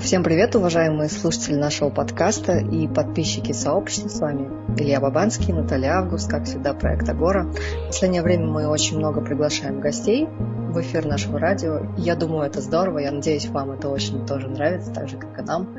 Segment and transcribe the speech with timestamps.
[0.00, 4.08] Всем привет, уважаемые слушатели нашего подкаста и подписчики сообщества.
[4.08, 7.44] С вами Илья Бабанский, Наталья Август, как всегда, проект Агора.
[7.44, 11.94] В последнее время мы очень много приглашаем гостей в эфир нашего радио.
[11.96, 12.98] Я думаю, это здорово.
[12.98, 15.78] Я надеюсь, вам это очень тоже нравится, так же, как и нам.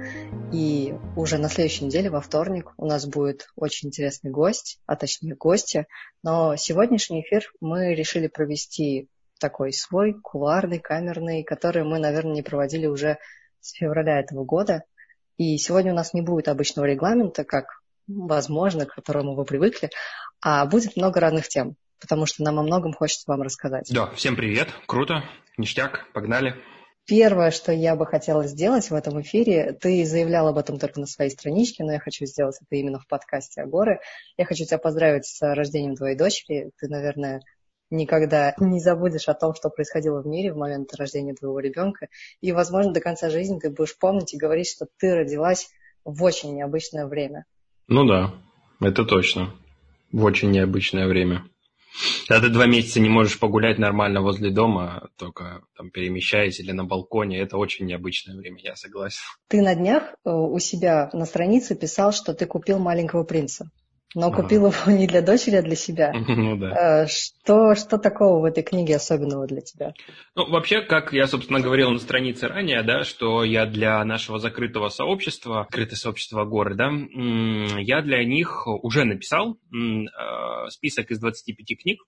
[0.53, 5.35] И уже на следующей неделе, во вторник, у нас будет очень интересный гость, а точнее
[5.35, 5.85] гости.
[6.23, 12.87] Но сегодняшний эфир мы решили провести такой свой, кулуарный, камерный, который мы, наверное, не проводили
[12.87, 13.17] уже
[13.61, 14.83] с февраля этого года.
[15.37, 19.89] И сегодня у нас не будет обычного регламента, как, возможно, к которому вы привыкли,
[20.41, 23.89] а будет много разных тем, потому что нам о многом хочется вам рассказать.
[23.93, 25.23] Да, всем привет, круто,
[25.57, 26.55] ништяк, погнали.
[27.05, 31.05] Первое, что я бы хотела сделать в этом эфире, ты заявлял об этом только на
[31.05, 34.01] своей страничке, но я хочу сделать это именно в подкасте Агоры.
[34.35, 36.71] Я хочу тебя поздравить с рождением твоей дочери.
[36.77, 37.39] Ты, наверное,
[37.89, 42.07] никогда не забудешь о том, что происходило в мире в момент рождения твоего ребенка.
[42.41, 45.69] И, возможно, до конца жизни ты будешь помнить и говорить, что ты родилась
[46.03, 47.45] в очень необычное время.
[47.87, 48.33] Ну да,
[48.79, 49.53] это точно.
[50.11, 51.43] В очень необычное время.
[52.27, 56.83] Когда ты два месяца не можешь погулять нормально возле дома, только там перемещаясь или на
[56.83, 59.19] балконе, это очень необычное время, я согласен.
[59.47, 63.71] Ты на днях э, у себя на странице писал, что ты купил маленького принца
[64.15, 66.13] но купил его не для дочери, а для себя.
[66.27, 67.03] Ну да.
[67.03, 69.93] Э, что, что такого в этой книге особенного для тебя?
[70.35, 74.89] Ну, вообще, как я, собственно, говорил на странице ранее, да, что я для нашего закрытого
[74.89, 76.89] сообщества, закрытое сообщество горы, да,
[77.79, 82.01] я для них уже написал э, список из 25 книг,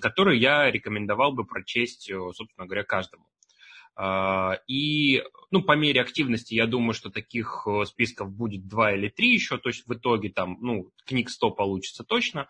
[0.00, 3.24] которые я рекомендовал бы прочесть, э, собственно говоря, каждому.
[3.96, 9.08] А, и ну, по мере активности, я думаю, что таких э, списков будет два или
[9.08, 12.48] три еще, то есть в итоге там, ну, книг 100 получится точно.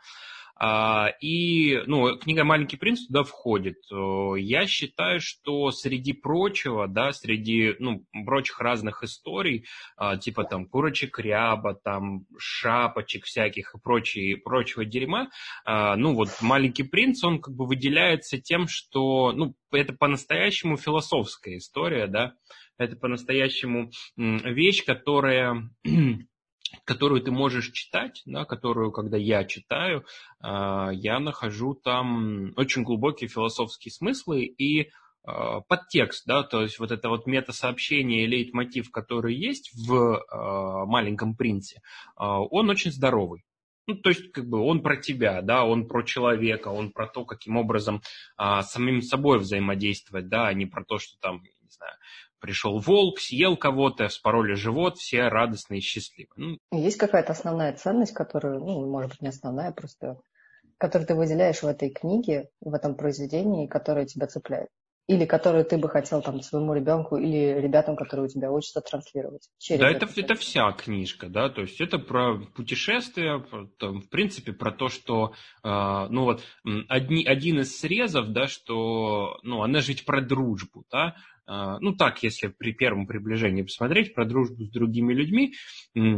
[0.59, 3.77] А, и, ну, книга «Маленький принц» туда входит.
[3.93, 9.67] Э, я считаю, что среди прочего, да, среди, ну, прочих разных историй,
[9.99, 15.29] а, типа там курочек ряба, там шапочек всяких и прочие, прочего дерьма,
[15.67, 21.59] а, ну, вот «Маленький принц», он как бы выделяется тем, что, ну, это по-настоящему философская
[21.59, 22.33] история, да,
[22.79, 25.69] это по-настоящему вещь, которая
[26.85, 30.05] которую ты можешь читать, да, которую, когда я читаю,
[30.41, 34.91] а, я нахожу там очень глубокие философские смыслы и
[35.25, 40.87] а, подтекст, да, то есть вот это вот мета-сообщение и лейтмотив, который есть в а,
[40.87, 41.81] «Маленьком принце»,
[42.17, 43.45] он очень здоровый.
[43.87, 47.25] Ну, то есть, как бы он про тебя, да, он про человека, он про то,
[47.25, 48.03] каким образом
[48.37, 51.95] а, самим собой взаимодействовать, да, а не про то, что там, не знаю,
[52.47, 56.31] пришел волк, съел кого-то, вспороли живот, все радостные и счастливы.
[56.37, 60.21] Ну, Есть какая-то основная ценность, которую, ну, может быть, не основная, просто,
[60.79, 64.69] которую ты выделяешь в этой книге, в этом произведении, которая тебя цепляет?
[65.09, 69.49] Или которую ты бы хотел там своему ребенку или ребятам, которые у тебя учатся, транслировать?
[69.59, 73.45] Через да, это, это вся книжка, да, то есть это про путешествия,
[73.79, 75.33] там, в принципе, про то, что,
[75.63, 75.69] э,
[76.11, 76.43] ну вот,
[76.89, 81.15] одни, один из срезов, да, что, ну, она же ведь про дружбу, да,
[81.47, 85.55] ну так, если при первом приближении посмотреть, про дружбу с другими людьми,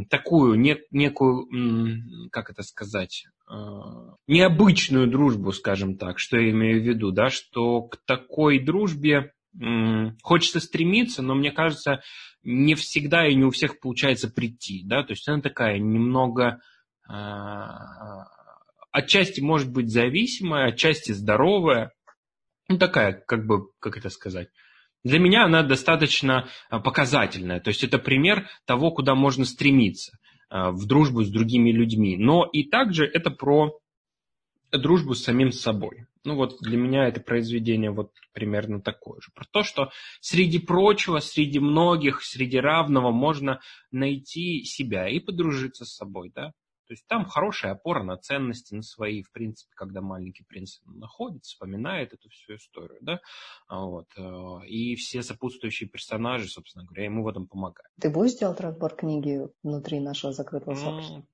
[0.09, 7.13] такую некую, как это сказать, а, необычную дружбу, скажем так, что я имею в виду,
[7.13, 9.33] да, что к такой дружбе
[10.23, 12.03] хочется стремиться, но мне кажется,
[12.43, 16.61] не всегда и не у всех получается прийти, да, то есть она такая немного
[17.09, 18.27] а,
[18.93, 21.93] отчасти может быть зависимая, отчасти здоровая,
[22.69, 24.49] ну такая, как бы, как это сказать,
[25.05, 27.61] для меня она достаточно а, показательная.
[27.61, 32.17] То есть это пример того, куда можно стремиться а, в дружбу с другими людьми.
[32.17, 33.79] Но и также это про
[34.73, 36.07] дружбу с самим собой.
[36.25, 39.31] Ну вот для меня это произведение вот примерно такое же.
[39.35, 43.61] Про то, что среди прочего, среди многих, среди равного можно
[43.91, 46.53] найти себя и подружиться с собой, да.
[46.89, 51.45] То есть там хорошая опора на ценности, на свои, в принципе, когда маленький принц находит,
[51.45, 53.21] вспоминает эту всю историю, да,
[53.69, 57.91] вот, э, и все сопутствующие персонажи, собственно говоря, ему в этом помогают.
[58.01, 61.27] Ты будешь делать разбор книги внутри нашего закрытого сообщества?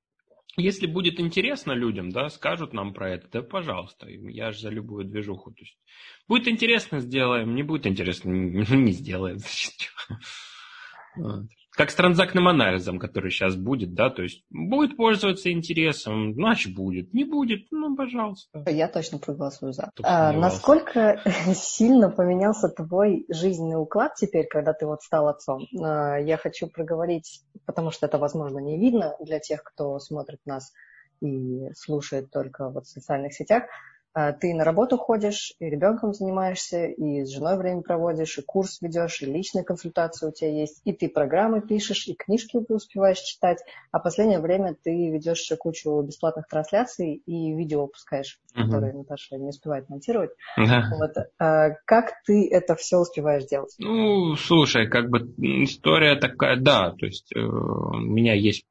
[0.57, 5.05] Если будет интересно людям, да, скажут нам про это, да, пожалуйста, я же за любую
[5.05, 5.53] движуху.
[5.53, 5.79] То есть,
[6.27, 9.39] будет интересно, сделаем, не будет интересно, не сделаем.
[11.17, 11.47] Вот
[11.77, 17.13] как с транзактным анализом, который сейчас будет, да, то есть будет пользоваться интересом, значит будет,
[17.13, 18.63] не будет, ну, пожалуйста.
[18.67, 19.91] Я точно проголосую за.
[20.03, 21.21] А, насколько
[21.55, 25.67] сильно поменялся твой жизненный уклад теперь, когда ты вот стал отцом?
[25.83, 30.73] А, я хочу проговорить, потому что это, возможно, не видно для тех, кто смотрит нас
[31.21, 33.65] и слушает только вот в социальных сетях.
[34.15, 38.81] А, ты на работу ходишь, и ребенком занимаешься, и с женой время проводишь, и курс
[38.81, 43.59] ведешь, и личная консультация у тебя есть, и ты программы пишешь, и книжки успеваешь читать,
[43.91, 48.67] а в последнее время ты ведешь еще кучу бесплатных трансляций и видео выпускаешь, uh-huh.
[48.67, 50.31] которые Наташа не успевает монтировать.
[50.57, 50.83] Uh-huh.
[50.97, 51.11] Вот.
[51.41, 53.75] А как ты это все успеваешь делать?
[53.81, 58.65] Ну, слушай, как бы история такая, да, то есть э, у меня есть,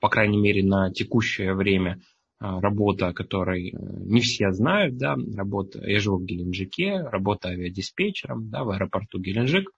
[0.00, 2.00] по крайней мере, на текущее время
[2.40, 8.48] работа, о которой э, не все знают, да, работа, я живу в Геленджике, работа авиадиспетчером,
[8.50, 9.70] да, в аэропорту Геленджик.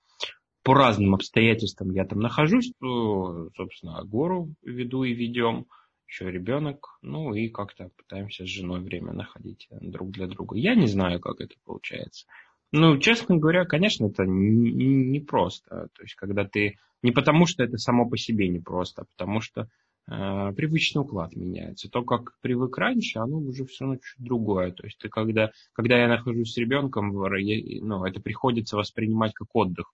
[0.63, 5.67] По разным обстоятельствам я там нахожусь, то, собственно, гору веду и ведем,
[6.07, 10.57] еще ребенок, ну и как-то пытаемся с женой время находить друг для друга.
[10.57, 12.27] Я не знаю, как это получается.
[12.73, 15.75] Ну, честно говоря, конечно, это непросто.
[15.75, 16.77] Не То есть, когда ты...
[17.03, 19.67] Не потому, что это само по себе непросто, а потому что э,
[20.11, 21.89] привычный уклад меняется.
[21.89, 24.73] То, как привык раньше, оно уже все равно чуть другое.
[24.73, 29.49] То есть, ты когда, когда я нахожусь с ребенком, я, ну, это приходится воспринимать как
[29.55, 29.93] отдых.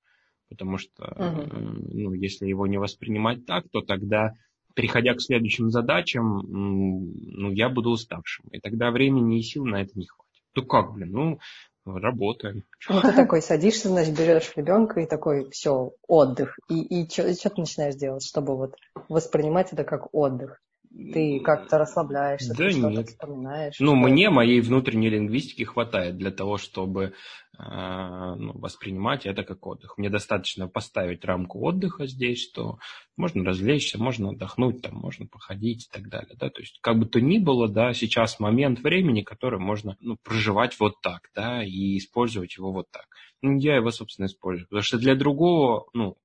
[0.48, 1.48] Потому что, uh-huh.
[1.50, 4.32] э, ну, если его не воспринимать так, то тогда
[4.76, 8.46] переходя к следующим задачам, ну, я буду уставшим.
[8.52, 10.44] И тогда времени и сил на это не хватит.
[10.54, 11.38] Ну как, блин, ну,
[11.86, 12.64] работаем.
[12.88, 16.58] Ну, ты такой садишься, значит, берешь ребенка и такой, все, отдых.
[16.68, 18.74] И, и что ты начинаешь делать, чтобы вот
[19.08, 20.60] воспринимать это как отдых?
[20.90, 23.08] Ты как-то расслабляешься, да ты нет.
[23.08, 23.76] вспоминаешь.
[23.80, 27.12] Ну, мне, моей внутренней лингвистики хватает для того, чтобы
[27.58, 29.96] ну, воспринимать это как отдых.
[29.96, 32.78] Мне достаточно поставить рамку отдыха здесь, что
[33.16, 36.36] можно развлечься, можно отдохнуть, там, можно походить и так далее.
[36.38, 36.50] Да?
[36.50, 40.78] То есть, как бы то ни было, да, сейчас момент времени, который можно ну, проживать
[40.78, 43.06] вот так, да, и использовать его вот так.
[43.42, 44.68] Ну, я его, собственно, использую.
[44.68, 46.16] Потому что для другого, ну,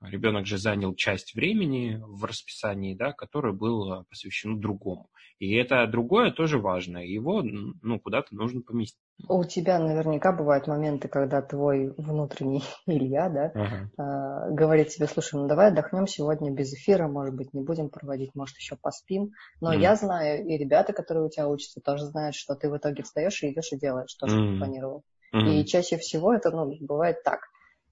[0.00, 5.10] Ребенок же занял часть времени в расписании, да, которое было посвящено другому.
[5.40, 6.98] И это другое тоже важно.
[6.98, 9.00] Его ну, куда-то нужно поместить.
[9.26, 13.90] У тебя наверняка бывают моменты, когда твой внутренний Илья да, ага.
[13.98, 18.34] э, говорит тебе, слушай, ну давай отдохнем сегодня без эфира, может быть, не будем проводить,
[18.34, 19.32] может, еще поспим.
[19.60, 19.78] Но mm.
[19.80, 23.42] я знаю, и ребята, которые у тебя учатся, тоже знают, что ты в итоге встаешь
[23.42, 24.52] и идешь и делаешь то, что mm.
[24.52, 25.02] ты планировал.
[25.34, 25.48] Mm-hmm.
[25.50, 27.40] И чаще всего это ну, бывает так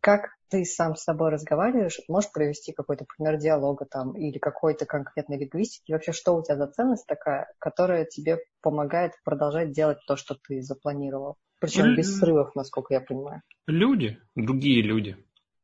[0.07, 5.37] как ты сам с собой разговариваешь, можешь провести какой-то пример диалога там или какой-то конкретной
[5.37, 10.37] лингвистики, вообще что у тебя за ценность такая, которая тебе помогает продолжать делать то, что
[10.37, 13.43] ты запланировал, причем без срывов, насколько я понимаю.
[13.67, 15.17] Люди, другие люди.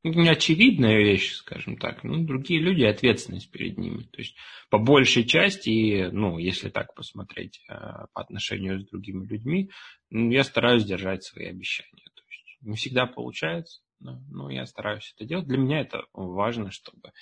[0.03, 4.03] Неочевидная вещь, скажем так, но другие люди, ответственность перед ними.
[4.03, 4.35] То есть
[4.71, 7.75] по большей части, ну, если так посмотреть э,
[8.12, 9.71] по отношению с другими людьми,
[10.11, 12.11] я стараюсь держать свои обещания.
[12.17, 15.46] То есть не всегда получается, да, но я стараюсь это делать.
[15.46, 17.12] Для меня это важно, чтобы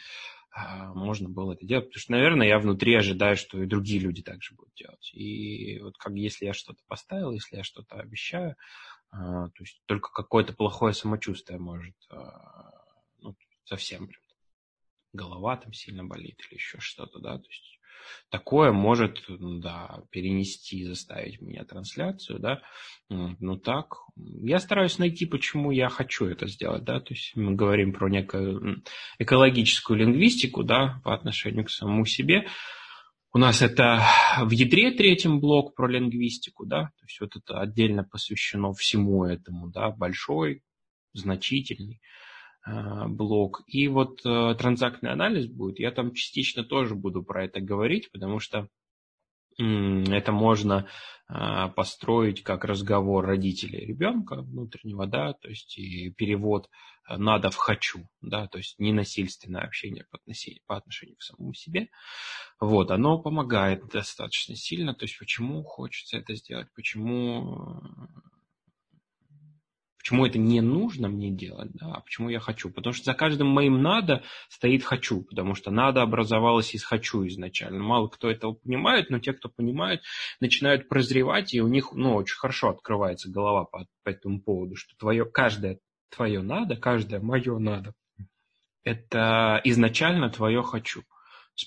[0.51, 4.23] а, можно было это делать, потому что, наверное, я внутри ожидаю, что и другие люди
[4.23, 5.11] также будут делать.
[5.13, 8.57] И вот как если я что-то поставил, если я что-то обещаю,
[9.11, 12.71] а, то есть только какое-то плохое самочувствие может а,
[13.19, 14.09] ну, совсем
[15.13, 17.80] голова там сильно болит или еще что-то, да, то есть
[18.31, 22.63] такое может, да, перенести, заставить меня трансляцию, да,
[23.09, 27.93] ну так, я стараюсь найти, почему я хочу это сделать, да, то есть мы говорим
[27.93, 28.83] про некую
[29.19, 32.47] экологическую лингвистику, да, по отношению к самому себе,
[33.33, 34.03] у нас это
[34.41, 39.71] в ядре третьем блок про лингвистику, да, то есть вот это отдельно посвящено всему этому,
[39.71, 40.63] да, большой,
[41.13, 42.01] значительный.
[42.67, 43.63] Э, блок.
[43.67, 48.39] И вот э, транзактный анализ будет, я там частично тоже буду про это говорить, потому
[48.39, 48.69] что
[49.57, 50.89] это можно
[51.29, 56.71] э, построить как разговор родителей ребенка внутреннего, да, то есть и перевод
[57.09, 61.89] надо в хочу, да, то есть ненасильственное общение по отношению, по отношению к самому себе.
[62.59, 68.09] Вот, оно помогает достаточно сильно, то есть почему хочется это сделать, почему
[70.11, 72.69] Почему это не нужно мне делать, да, а почему я хочу?
[72.69, 77.85] Потому что за каждым моим «надо» стоит «хочу», потому что «надо» образовалось из «хочу» изначально.
[77.85, 80.03] Мало кто этого понимает, но те, кто понимает,
[80.41, 84.97] начинают прозревать, и у них ну, очень хорошо открывается голова по, по этому поводу, что
[84.97, 87.95] твое, каждое твое «надо», каждое мое «надо»–
[88.83, 91.05] это изначально твое «хочу».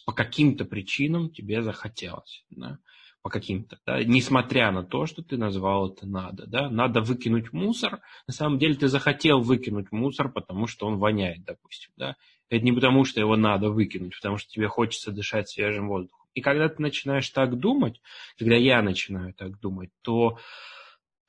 [0.05, 2.43] По каким-то причинам тебе захотелось.
[2.49, 2.79] Да?
[3.23, 8.01] По каким-то, да, несмотря на то, что ты назвал это надо, да, надо выкинуть мусор,
[8.27, 12.17] на самом деле ты захотел выкинуть мусор, потому что он воняет, допустим, да,
[12.49, 16.27] это не потому, что его надо выкинуть, потому что тебе хочется дышать свежим воздухом.
[16.33, 18.01] И когда ты начинаешь так думать,
[18.37, 20.37] когда я начинаю так думать, то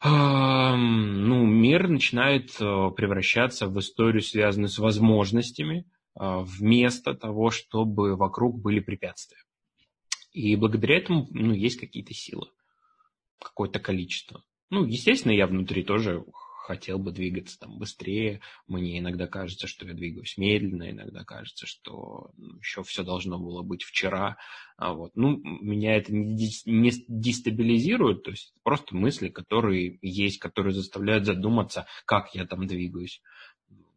[0.02, 5.86] ну, мир начинает э, превращаться в историю, связанную с возможностями,
[6.20, 9.38] э, вместо того, чтобы вокруг были препятствия.
[10.34, 12.48] И благодаря этому ну, есть какие-то силы.
[13.40, 14.44] какое-то количество.
[14.68, 16.24] Ну, естественно, я внутри тоже
[16.64, 18.40] хотел бы двигаться там быстрее.
[18.66, 23.62] Мне иногда кажется, что я двигаюсь медленно, иногда кажется, что ну, еще все должно было
[23.62, 24.38] быть вчера.
[24.76, 25.12] А вот.
[25.14, 32.34] Ну, меня это не дестабилизирует, то есть просто мысли, которые есть, которые заставляют задуматься, как
[32.34, 33.22] я там двигаюсь,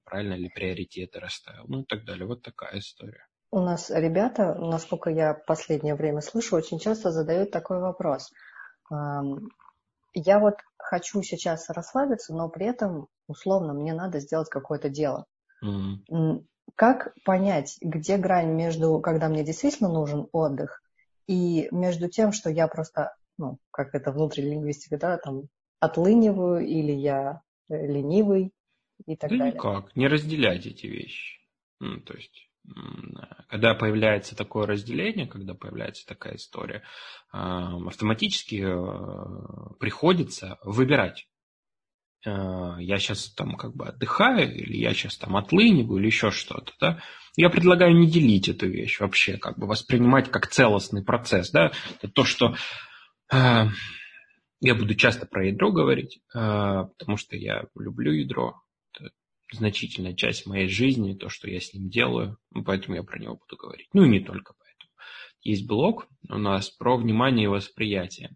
[0.04, 2.28] правильно ли приоритеты расставил, ну и так далее.
[2.28, 3.27] Вот такая история.
[3.50, 8.32] У нас ребята, насколько я последнее время слышу, очень часто задают такой вопрос.
[8.90, 15.26] Я вот хочу сейчас расслабиться, но при этом, условно, мне надо сделать какое-то дело.
[15.64, 16.44] Mm-hmm.
[16.76, 20.82] Как понять, где грань между, когда мне действительно нужен отдых,
[21.28, 25.44] и между тем, что я просто, ну, как это внутрилингвистика, да, там,
[25.80, 28.54] отлыниваю, или я э, ленивый
[29.06, 29.54] и так да далее.
[29.54, 31.40] никак, не разделять эти вещи.
[31.80, 32.47] Ну, то есть
[33.50, 36.84] когда появляется такое разделение, когда появляется такая история,
[37.32, 41.28] автоматически э, приходится выбирать.
[42.26, 46.74] Э, я сейчас там как бы отдыхаю, или я сейчас там отлыниваю, или еще что-то.
[46.80, 47.02] Да?
[47.36, 51.52] Я предлагаю не делить эту вещь вообще, как бы воспринимать как целостный процесс.
[51.52, 51.72] Да?
[52.02, 52.56] Это то, что
[53.32, 53.66] э,
[54.60, 58.60] я буду часто про ядро говорить, потому что я люблю ядро
[59.52, 63.36] значительная часть моей жизни, то, что я с ним делаю, ну, поэтому я про него
[63.36, 63.88] буду говорить.
[63.94, 64.92] Ну и не только поэтому.
[65.42, 68.36] Есть блок у нас про внимание и восприятие.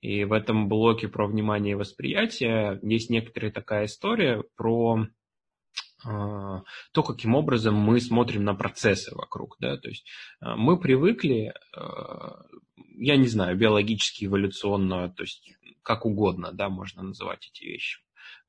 [0.00, 5.06] И в этом блоке про внимание и восприятие есть некоторая такая история про
[6.04, 6.08] э,
[6.92, 9.56] то, каким образом мы смотрим на процессы вокруг.
[9.58, 9.76] Да?
[9.76, 10.06] То есть
[10.40, 11.80] э, мы привыкли, э,
[12.96, 18.00] я не знаю, биологически, эволюционно, то есть как угодно, да, можно называть эти вещи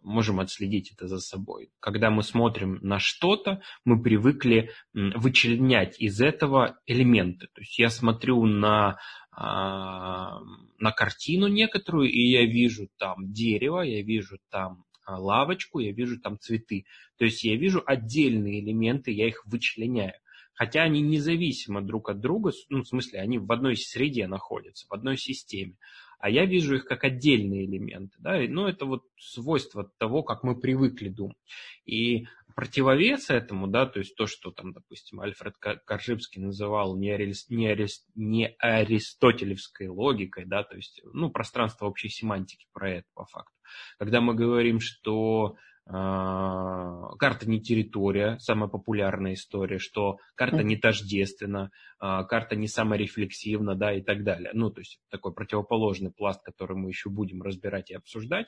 [0.01, 1.71] можем отследить это за собой.
[1.79, 7.47] Когда мы смотрим на что-то, мы привыкли вычленять из этого элементы.
[7.53, 8.99] То есть я смотрю на,
[9.31, 10.39] а,
[10.77, 16.19] на картину некоторую, и я вижу там дерево, я вижу там а, лавочку, я вижу
[16.19, 16.85] там цветы.
[17.17, 20.13] То есть я вижу отдельные элементы, я их вычленяю.
[20.53, 24.93] Хотя они независимо друг от друга, ну, в смысле, они в одной среде находятся, в
[24.93, 25.77] одной системе
[26.19, 28.15] а я вижу их как отдельные элементы.
[28.19, 28.37] Да?
[28.47, 31.37] Ну, это вот свойство того, как мы привыкли думать.
[31.85, 37.49] И противовес этому, да, то есть то, что там, допустим, Альфред Коржибский называл не, арист,
[37.49, 43.25] не, арист, не аристотелевской логикой, да, то есть, ну, пространство общей семантики про это по
[43.25, 43.55] факту.
[43.97, 45.55] Когда мы говорим, что
[45.91, 53.93] карта не территория, самая популярная история, что карта не тождественна, а, карта не саморефлексивна, да,
[53.93, 54.51] и так далее.
[54.53, 58.47] Ну, то есть такой противоположный пласт, который мы еще будем разбирать и обсуждать,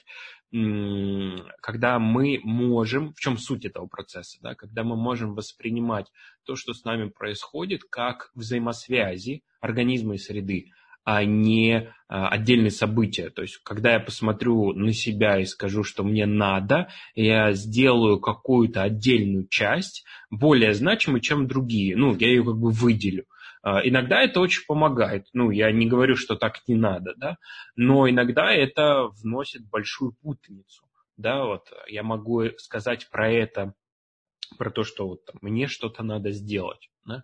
[0.52, 6.12] когда мы можем, в чем суть этого процесса, да, когда мы можем воспринимать
[6.46, 10.68] то, что с нами происходит, как взаимосвязи организма и среды,
[11.04, 13.30] а не а, отдельные события.
[13.30, 18.84] То есть, когда я посмотрю на себя и скажу, что мне надо, я сделаю какую-то
[18.84, 21.96] отдельную часть, более значимую, чем другие.
[21.96, 23.26] Ну, я ее как бы выделю.
[23.64, 25.28] А, иногда это очень помогает.
[25.34, 27.38] Ну, я не говорю, что так не надо, да,
[27.76, 30.84] но иногда это вносит большую путаницу.
[31.18, 33.74] Да, вот я могу сказать про это,
[34.58, 37.24] про то, что вот там, мне что-то надо сделать, да,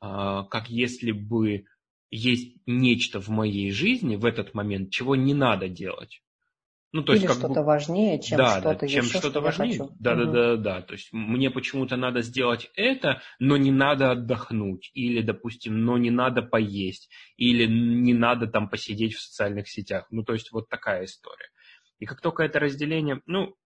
[0.00, 1.64] а, как если бы
[2.12, 6.22] есть нечто в моей жизни в этот момент, чего не надо делать.
[6.92, 7.64] Ну, то Или есть, что-то бы...
[7.64, 9.78] важнее, чем да, что-то да, чем еще, что-то что важнее.
[9.78, 9.96] Хочу.
[9.98, 10.24] Да, угу.
[10.26, 10.82] да, да, да.
[10.82, 14.90] То есть мне почему-то надо сделать это, но не надо отдохнуть.
[14.92, 17.10] Или, допустим, но не надо поесть.
[17.38, 20.06] Или не надо там посидеть в социальных сетях.
[20.10, 21.48] Ну, то есть вот такая история.
[21.98, 23.56] И как только это разделение, ну,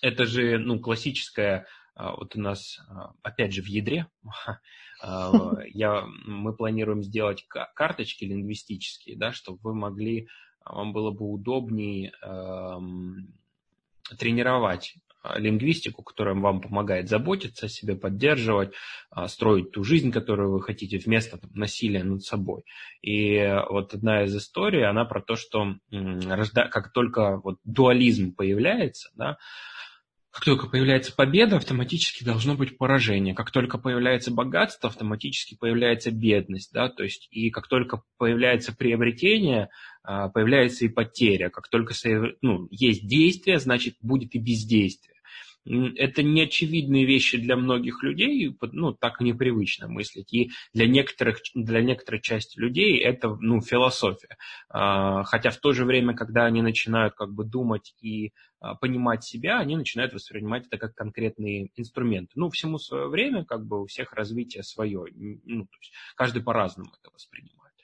[0.00, 1.66] это же, ну, классическое а,
[1.96, 4.06] вот у нас, а, опять же, в ядре
[5.02, 5.32] а,
[5.68, 10.28] я, мы планируем сделать карточки лингвистические, да, чтобы вы могли,
[10.64, 13.32] вам было бы удобнее эм,
[14.18, 14.94] тренировать
[15.36, 18.72] лингвистику, которая вам помогает заботиться о себе, поддерживать,
[19.26, 22.62] строить ту жизнь, которую вы хотите, вместо там, насилия над собой.
[23.02, 29.38] И вот одна из историй, она про то, что как только вот дуализм появляется, да,
[30.36, 33.34] как только появляется победа, автоматически должно быть поражение.
[33.34, 36.74] Как только появляется богатство, автоматически появляется бедность.
[36.74, 36.90] Да?
[36.90, 39.70] То есть, и как только появляется приобретение,
[40.02, 41.48] а, появляется и потеря.
[41.48, 41.94] Как только
[42.42, 45.15] ну, есть действие, значит будет и бездействие.
[45.66, 50.32] Это неочевидные вещи для многих людей, ну, так непривычно мыслить.
[50.32, 54.36] И для некоторых, для некоторой части людей это, ну, философия.
[54.68, 59.24] А, хотя в то же время, когда они начинают как бы думать и а, понимать
[59.24, 62.32] себя, они начинают воспринимать это как конкретные инструменты.
[62.36, 65.04] Ну, всему свое время, как бы у всех развитие свое.
[65.16, 67.74] Ну, то есть каждый по-разному это воспринимает.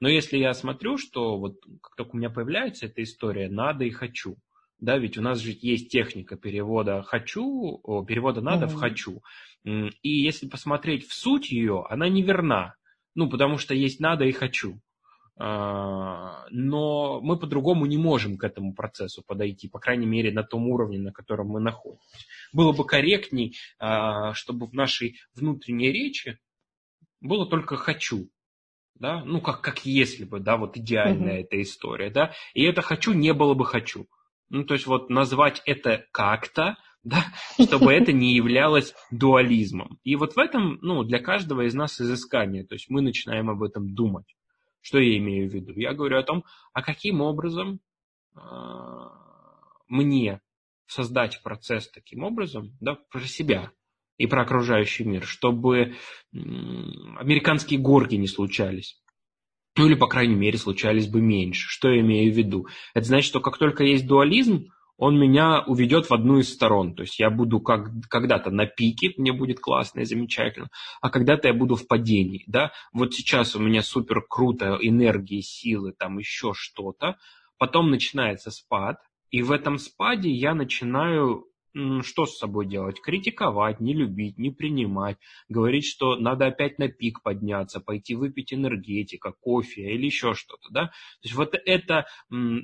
[0.00, 3.90] Но если я смотрю, что вот как только у меня появляется эта история «надо» и
[3.90, 4.36] «хочу»,
[4.78, 8.68] да, ведь у нас же есть техника перевода «хочу», перевода «надо» mm-hmm.
[8.68, 9.22] в «хочу».
[9.64, 12.76] И если посмотреть в суть ее, она неверна.
[13.14, 14.80] Ну, потому что есть «надо» и «хочу».
[15.38, 20.66] А, но мы по-другому не можем к этому процессу подойти, по крайней мере, на том
[20.68, 22.06] уровне, на котором мы находимся.
[22.54, 26.38] Было бы корректней, а, чтобы в нашей внутренней речи
[27.20, 28.30] было только «хочу»,
[28.94, 31.44] да, ну, как, как если бы, да, вот идеальная mm-hmm.
[31.44, 34.06] эта история, да, и это «хочу» не было бы «хочу».
[34.48, 36.76] Ну, то есть вот назвать это как-то,
[37.06, 37.24] да,
[37.60, 39.98] чтобы это не являлось дуализмом.
[40.02, 43.62] И вот в этом, ну, для каждого из нас изыскание, то есть мы начинаем об
[43.62, 44.34] этом думать.
[44.80, 45.72] Что я имею в виду?
[45.74, 47.80] Я говорю о том, а каким образом
[48.36, 48.40] э,
[49.88, 50.40] мне
[50.86, 53.72] создать процесс таким образом, да, про себя
[54.18, 55.92] и про окружающий мир, чтобы э,
[56.32, 59.00] американские горки не случались.
[59.76, 61.68] Ну или, по крайней мере, случались бы меньше.
[61.68, 62.66] Что я имею в виду?
[62.94, 66.94] Это значит, что как только есть дуализм, он меня уведет в одну из сторон.
[66.94, 71.48] То есть я буду как, когда-то на пике, мне будет классно и замечательно, а когда-то
[71.48, 72.44] я буду в падении.
[72.46, 72.72] Да?
[72.92, 77.18] Вот сейчас у меня супер круто, энергии, силы, там еще что-то.
[77.58, 78.98] Потом начинается спад,
[79.30, 81.46] и в этом спаде я начинаю
[82.02, 83.00] что с собой делать?
[83.00, 85.18] Критиковать, не любить, не принимать,
[85.48, 90.68] говорить, что надо опять на пик подняться, пойти выпить энергетика, кофе или еще что-то.
[90.70, 90.86] Да?
[90.86, 90.92] То
[91.24, 92.06] есть вот это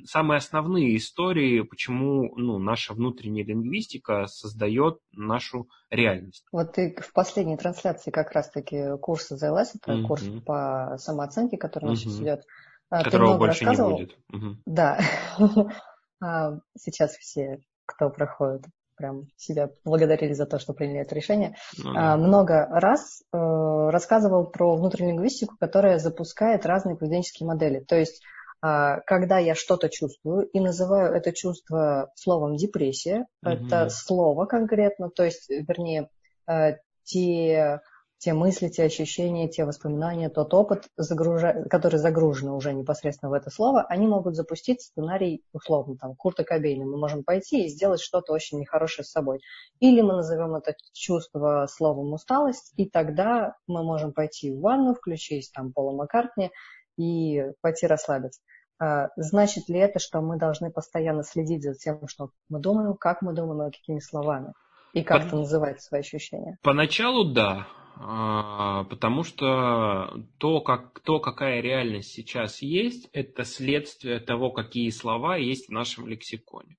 [0.05, 6.45] самые основные истории, почему ну, наша внутренняя лингвистика создает нашу реальность.
[6.51, 10.07] Вот ты в последней трансляции как раз-таки курса ZLS, это mm-hmm.
[10.07, 12.09] курс по самооценке, который у нас mm-hmm.
[12.09, 12.45] сейчас идет,
[12.89, 14.17] а, Которого больше не будет.
[14.31, 14.57] Угу.
[14.65, 14.99] Да.
[16.25, 18.63] А, сейчас все, кто проходит
[19.03, 22.15] прям себя благодарили за то, что приняли это решение, ну, да.
[22.15, 27.81] много раз э, рассказывал про внутреннюю лингвистику, которая запускает разные поведенческие модели.
[27.81, 28.23] То есть,
[28.65, 33.51] э, когда я что-то чувствую и называю это чувство словом депрессия, угу.
[33.51, 36.07] это слово конкретно, то есть, вернее,
[36.47, 37.81] э, те
[38.23, 41.65] те мысли, те ощущения, те воспоминания, тот опыт, загружа...
[41.69, 46.85] который загружен уже непосредственно в это слово, они могут запустить сценарий, условно, там, Курта Кобейна.
[46.85, 49.41] Мы можем пойти и сделать что-то очень нехорошее с собой.
[49.81, 55.51] Или мы назовем это чувство словом усталость, и тогда мы можем пойти в ванну, включить
[55.53, 56.49] там Пола Маккартни
[56.97, 58.39] и пойти расслабиться.
[58.79, 63.21] А, значит ли это, что мы должны постоянно следить за тем, что мы думаем, как
[63.21, 64.53] мы думаем, какими словами?
[64.93, 65.39] И как-то Под...
[65.39, 66.57] называть свои ощущения?
[66.61, 67.67] Поначалу да.
[67.95, 75.37] А, потому что то, как, то, какая реальность сейчас есть, это следствие того, какие слова
[75.37, 76.77] есть в нашем лексиконе.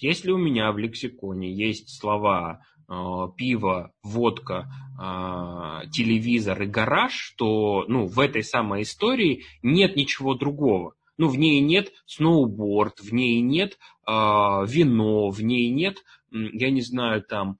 [0.00, 2.94] Если у меня в лексиконе есть слова э,
[3.36, 4.68] пиво, водка,
[5.00, 10.94] э, телевизор и гараж, то ну, в этой самой истории нет ничего другого.
[11.16, 15.98] Ну, в ней нет сноуборд, в ней нет э, вино, в ней нет,
[16.32, 17.58] я не знаю, там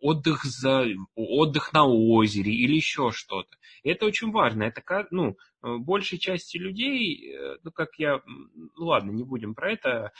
[0.00, 3.56] отдых, за, отдых на озере или еще что-то.
[3.82, 4.64] Это очень важно.
[4.64, 10.12] Это, ну, большей части людей, э, ну, как я, ну, ладно, не будем про это,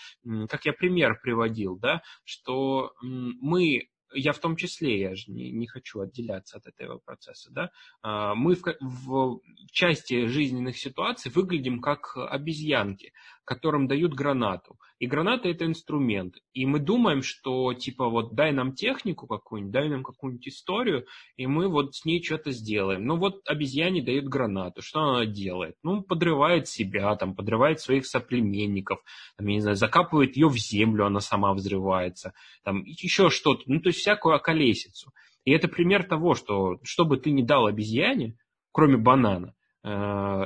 [0.48, 5.66] как я пример приводил, да, что мы я в том числе, я же не, не
[5.66, 7.70] хочу отделяться от этого процесса, да,
[8.02, 13.12] а, мы в, в части жизненных ситуаций выглядим как обезьянки,
[13.48, 14.78] которым дают гранату.
[14.98, 16.34] И граната это инструмент.
[16.52, 21.06] И мы думаем, что типа вот дай нам технику какую-нибудь, дай нам какую-нибудь историю,
[21.36, 23.06] и мы вот с ней что-то сделаем.
[23.06, 25.76] Ну вот обезьяне дают гранату, что она делает?
[25.82, 28.98] Ну, подрывает себя, там, подрывает своих соплеменников,
[29.38, 32.34] там, я не знаю, закапывает ее в землю, она сама взрывается,
[32.64, 33.62] там, еще что-то.
[33.64, 35.14] Ну, то есть всякую околесицу.
[35.46, 38.36] И это пример того, что что бы ты ни дал обезьяне,
[38.72, 39.88] кроме банана, э,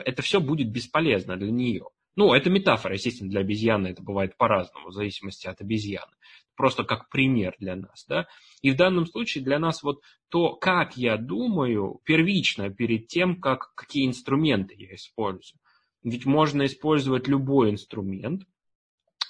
[0.04, 1.88] это все будет бесполезно для нее.
[2.14, 6.12] Ну, это метафора, естественно, для обезьяны это бывает по-разному, в зависимости от обезьяны.
[6.54, 8.26] Просто как пример для нас, да.
[8.60, 13.74] И в данном случае для нас вот то, как я думаю, первично перед тем, как,
[13.74, 15.58] какие инструменты я использую.
[16.02, 18.42] Ведь можно использовать любой инструмент,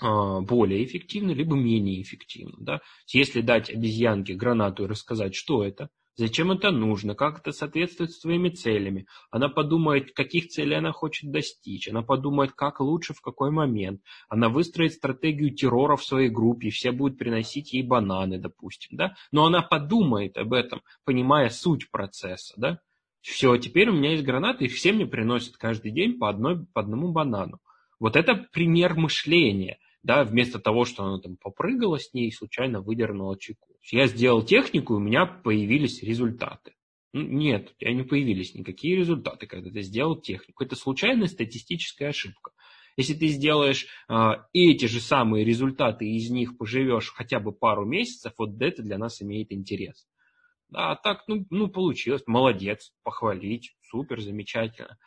[0.01, 2.57] а, более эффективно, либо менее эффективно.
[2.59, 2.81] Да?
[3.09, 8.49] Если дать обезьянке гранату и рассказать, что это, зачем это нужно, как это соответствует своими
[8.49, 14.01] целями, она подумает, каких целей она хочет достичь, она подумает, как лучше, в какой момент,
[14.29, 18.97] она выстроит стратегию террора в своей группе, все будут приносить ей бананы, допустим.
[18.97, 19.15] Да?
[19.31, 22.55] Но она подумает об этом, понимая суть процесса.
[22.57, 22.81] Да?
[23.21, 26.81] Все, теперь у меня есть гранаты, и все мне приносят каждый день по, одной, по
[26.81, 27.61] одному банану.
[28.01, 33.39] Вот это пример мышления– да, вместо того, что она там попрыгала с ней случайно выдернула
[33.39, 33.69] чеку.
[33.91, 36.75] Я сделал технику, и у меня появились результаты.
[37.13, 40.65] Ну, нет, у тебя не появились никакие результаты, когда ты сделал технику.
[40.65, 42.53] Это случайная статистическая ошибка.
[42.97, 44.15] Если ты сделаешь э,
[44.53, 48.99] эти же самые результаты и из них поживешь хотя бы пару месяцев, вот это для
[48.99, 50.07] нас имеет интерес.
[50.75, 54.99] А так, ну, ну получилось, молодец, похвалить, супер, замечательно.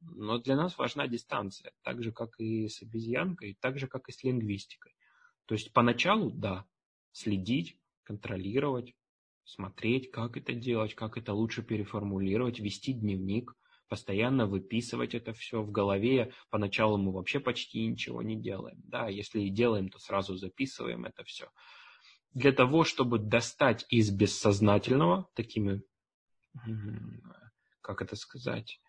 [0.00, 4.12] Но для нас важна дистанция, так же, как и с обезьянкой, так же, как и
[4.12, 4.94] с лингвистикой.
[5.46, 6.66] То есть поначалу, да,
[7.12, 8.94] следить, контролировать,
[9.44, 13.54] смотреть, как это делать, как это лучше переформулировать, вести дневник,
[13.88, 16.32] постоянно выписывать это все в голове.
[16.50, 18.80] Поначалу мы вообще почти ничего не делаем.
[18.84, 21.48] Да, если и делаем, то сразу записываем это все.
[22.34, 25.82] Для того, чтобы достать из бессознательного такими,
[27.80, 28.80] как это сказать,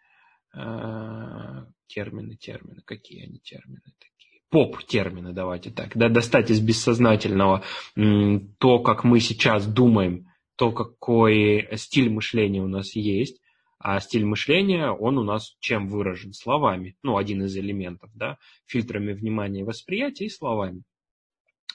[0.53, 4.41] термины, термины, какие они термины такие?
[4.49, 7.63] Поп-термины, давайте так, да, достать из бессознательного
[7.95, 13.41] то, как мы сейчас думаем, то, какой стиль мышления у нас есть,
[13.79, 16.33] а стиль мышления, он у нас чем выражен?
[16.33, 16.97] Словами.
[17.01, 20.83] Ну, один из элементов, да, фильтрами внимания и восприятия и словами.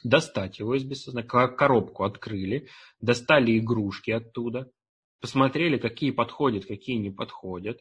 [0.03, 2.69] Достать его из бессознания, коробку открыли,
[3.01, 4.71] достали игрушки оттуда,
[5.23, 7.81] посмотрели, какие подходят, какие не подходят,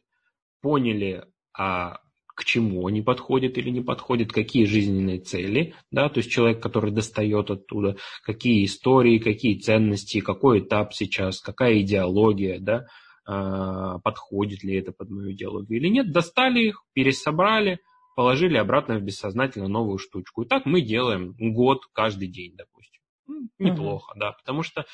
[0.64, 2.00] поняли, а
[2.36, 6.92] к чему они подходят или не подходят, какие жизненные цели, да, то есть человек, который
[6.92, 12.88] достает оттуда, какие истории, какие ценности, какой этап сейчас, какая идеология, да,
[13.26, 17.80] а, подходит ли это под мою идеологию или нет, достали их, пересобрали,
[18.16, 20.44] положили обратно в бессознательно новую штучку.
[20.44, 23.02] И так мы делаем год каждый день, допустим.
[23.28, 24.20] Ну, неплохо, uh-huh.
[24.20, 24.86] да, потому что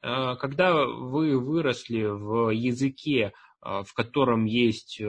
[0.00, 3.32] а, когда вы выросли в языке,
[3.64, 5.00] в котором есть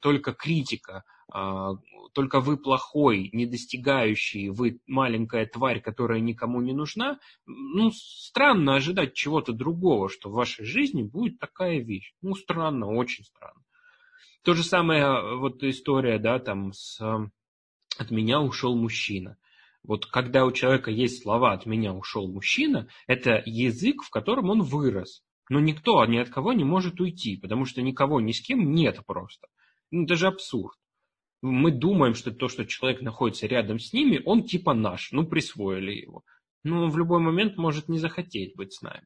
[0.00, 1.74] только критика, а,
[2.12, 9.14] только вы плохой, не достигающий, вы маленькая тварь, которая никому не нужна, ну, странно ожидать
[9.14, 12.14] чего-то другого, что в вашей жизни будет такая вещь.
[12.20, 13.62] Ну, странно, очень странно.
[14.42, 19.36] То же самое, а, вот история, да, там, с «от меня ушел мужчина».
[19.82, 24.62] Вот когда у человека есть слова «от меня ушел мужчина», это язык, в котором он
[24.62, 25.22] вырос.
[25.50, 29.04] Но никто ни от кого не может уйти, потому что никого ни с кем нет
[29.04, 29.48] просто.
[29.90, 30.78] Ну, даже абсурд.
[31.42, 35.90] Мы думаем, что то, что человек находится рядом с ними, он типа наш, ну, присвоили
[35.90, 36.22] его.
[36.62, 39.04] Но в любой момент может не захотеть быть с нами.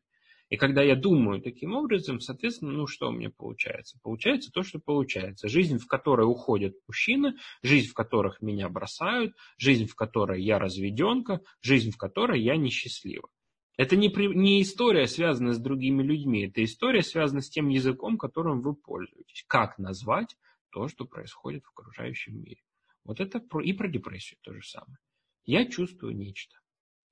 [0.51, 3.99] И когда я думаю таким образом, соответственно, ну что у меня получается?
[4.03, 5.49] Получается то, что получается.
[5.49, 11.41] Жизнь, в которой уходят мужчины, жизнь, в которых меня бросают, жизнь, в которой я разведенка,
[11.63, 13.31] жизнь, в которой я несчастлива.
[13.77, 18.19] Это не, при, не история, связанная с другими людьми, это история, связанная с тем языком,
[18.19, 19.45] которым вы пользуетесь.
[19.49, 20.37] Как назвать
[20.71, 22.63] то, что происходит в окружающем мире.
[23.05, 24.99] Вот это про, и про депрессию то же самое.
[25.45, 26.57] Я чувствую нечто.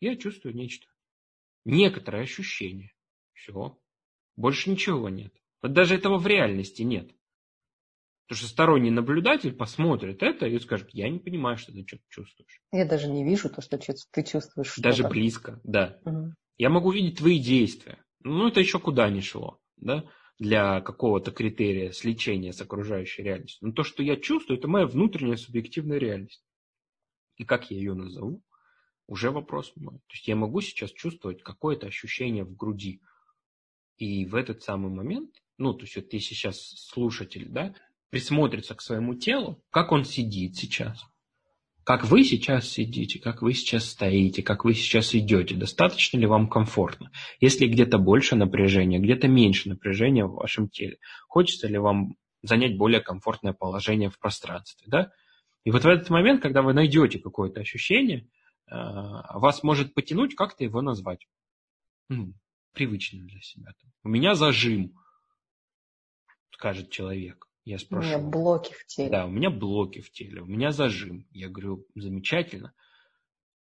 [0.01, 0.87] Я чувствую нечто.
[1.65, 2.93] Некоторое ощущение.
[3.35, 3.79] Все.
[4.37, 5.35] Больше ничего нет.
[5.61, 7.13] Вот даже этого в реальности нет.
[8.27, 12.61] Потому что сторонний наблюдатель посмотрит это и скажет, я не понимаю, что ты что-то чувствуешь.
[12.73, 14.77] Я даже не вижу то, что ты чувствуешь.
[14.79, 16.01] Даже близко, да.
[16.05, 16.35] Угу.
[16.63, 17.99] Я могу видеть твои действия.
[18.23, 19.59] Ну, это еще куда ни шло.
[19.77, 20.05] Да?
[20.39, 23.69] для какого-то критерия сличения с окружающей реальностью.
[23.69, 26.45] Но то, что я чувствую, это моя внутренняя субъективная реальность.
[27.37, 28.43] И как я ее назову,
[29.09, 29.99] уже вопрос мой.
[29.99, 33.03] То есть я могу сейчас чувствовать какое-то ощущение в груди.
[33.99, 37.75] И в этот самый момент, ну, то есть вот если сейчас слушатель, да,
[38.11, 41.05] присмотрится к своему телу, как он сидит сейчас,
[41.85, 46.49] как вы сейчас сидите, как вы сейчас стоите, как вы сейчас идете, достаточно ли вам
[46.49, 47.11] комфортно?
[47.41, 53.01] Если где-то больше напряжения, где-то меньше напряжения в вашем теле, хочется ли вам занять более
[53.01, 55.13] комфортное положение в пространстве, да?
[55.65, 58.29] И вот в этот момент, когда вы найдете какое-то ощущение,
[58.69, 61.27] э, вас может потянуть как-то его назвать.
[62.09, 62.35] Ну,
[62.73, 63.73] привычным для себя.
[64.03, 64.95] У меня зажим,
[66.51, 67.47] скажет человек.
[67.65, 68.09] Я спрошу.
[68.09, 69.11] У меня блоки в теле.
[69.11, 71.27] Да, у меня блоки в теле, у меня зажим.
[71.31, 72.73] Я говорю, замечательно.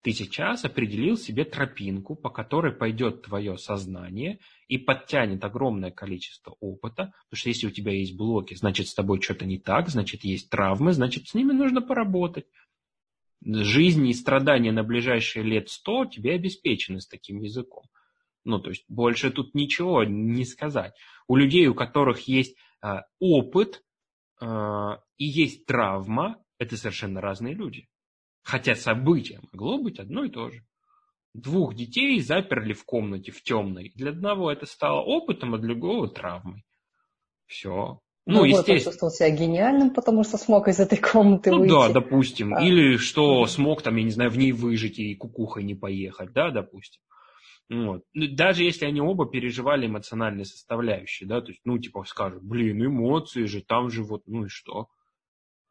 [0.01, 7.13] Ты сейчас определил себе тропинку, по которой пойдет твое сознание и подтянет огромное количество опыта,
[7.25, 10.49] потому что если у тебя есть блоки, значит с тобой что-то не так, значит есть
[10.49, 12.45] травмы, значит с ними нужно поработать.
[13.43, 17.83] Жизнь и страдания на ближайшие лет сто тебе обеспечены с таким языком.
[18.45, 20.93] Ну, то есть больше тут ничего не сказать.
[21.27, 23.88] У людей, у которых есть э, опыт, а,
[24.41, 27.87] и есть травма, это совершенно разные люди.
[28.43, 30.63] Хотя событие могло быть одно и то же.
[31.33, 33.91] Двух детей заперли в комнате в темной.
[33.95, 36.63] Для одного это стало опытом, а для другого травмой.
[37.45, 37.99] Все.
[38.25, 38.77] Ну, ну естественно.
[38.77, 41.71] почувствовал себя гениальным, потому что смог из этой комнаты ну, выйти.
[41.71, 42.53] Да, допустим.
[42.53, 42.63] А.
[42.63, 46.51] Или что смог там, я не знаю, в ней выжить и кукухой не поехать, да,
[46.51, 47.01] допустим.
[47.69, 48.03] Вот.
[48.13, 52.83] Ну, даже если они оба переживали эмоциональные составляющие, да, то есть, ну, типа, скажут, блин,
[52.83, 54.89] эмоции же, там же вот, ну и что?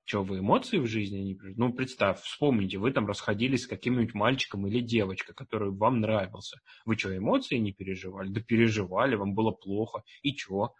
[0.05, 1.39] Что, вы эмоции в жизни не?
[1.57, 6.61] Ну, представь, вспомните, вы там расходились с каким-нибудь мальчиком или девочкой, который вам нравился.
[6.87, 8.31] Вы что, эмоции не переживали?
[8.31, 10.05] Да переживали, вам было плохо.
[10.23, 10.73] И что?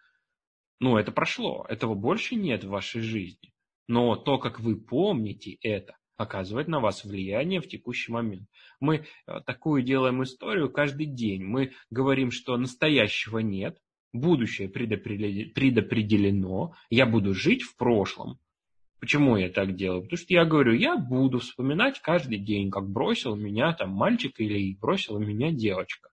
[0.81, 1.67] Ну, это прошло.
[1.69, 3.53] Этого больше нет в вашей жизни.
[3.87, 8.47] Но то, как вы помните это, оказывает на вас влияние в текущий момент.
[8.81, 11.45] Мы э, такую делаем историю каждый день.
[11.45, 13.79] Мы говорим, что настоящего нет,
[14.13, 18.39] будущее предопределено, я буду жить в прошлом.
[19.01, 20.03] Почему я так делаю?
[20.03, 24.77] Потому что я говорю, я буду вспоминать каждый день, как бросил меня там мальчик или
[24.77, 26.11] бросила меня девочка.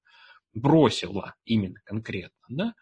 [0.54, 2.76] Бросила именно конкретно, да?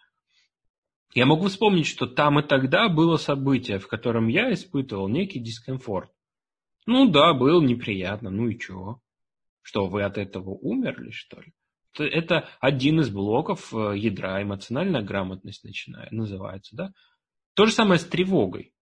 [1.15, 6.11] Я могу вспомнить, что там и тогда было событие, в котором я испытывал некий дискомфорт.
[6.85, 9.01] Ну да, было неприятно, ну и чего?
[9.61, 11.53] Что, вы от этого умерли, что ли?
[11.97, 16.91] Это один из блоков э, ядра, эмоциональная грамотность начинает, называется, да?
[17.53, 18.73] То же самое с тревогой.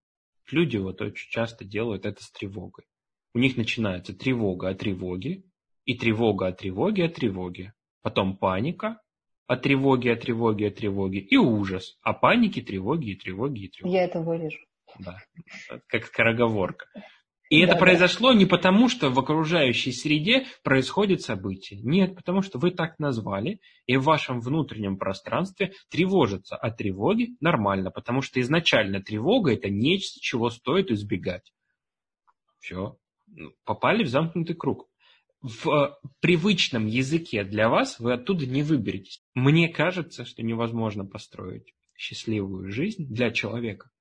[0.49, 2.85] Люди вот очень часто делают это с тревогой.
[3.33, 5.43] У них начинается тревога о тревоге,
[5.85, 7.73] и тревога о тревоге о тревоге.
[8.01, 9.01] Потом паника
[9.47, 13.97] о тревоге, о тревоге, о тревоге, и ужас о панике, тревоге и тревоге и тревоге.
[13.97, 14.59] Я это вырежу.
[14.99, 15.17] Да,
[15.87, 16.85] как скороговорка.
[17.51, 21.81] И это произошло не потому, что в окружающей среде происходит событие.
[21.81, 27.91] Нет, потому что вы так назвали, и в вашем внутреннем пространстве тревожиться о тревоге нормально,
[27.91, 31.51] потому что изначально тревога– это нечто, чего стоит избегать.
[32.61, 32.95] Все.
[33.27, 34.87] Ну, попали в замкнутый круг.
[35.41, 39.21] В э, привычном языке для вас вы оттуда не выберетесь.
[39.33, 43.91] Мне кажется, что невозможно построить счастливую жизнь для человека,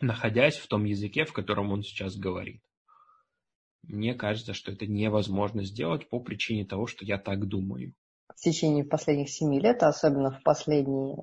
[0.00, 2.62] находясь в том языке, в котором он сейчас говорит.
[3.82, 7.94] Мне кажется, что это невозможно сделать по причине того, что я так думаю.
[8.28, 11.16] В течение последних семи лет, а особенно в последний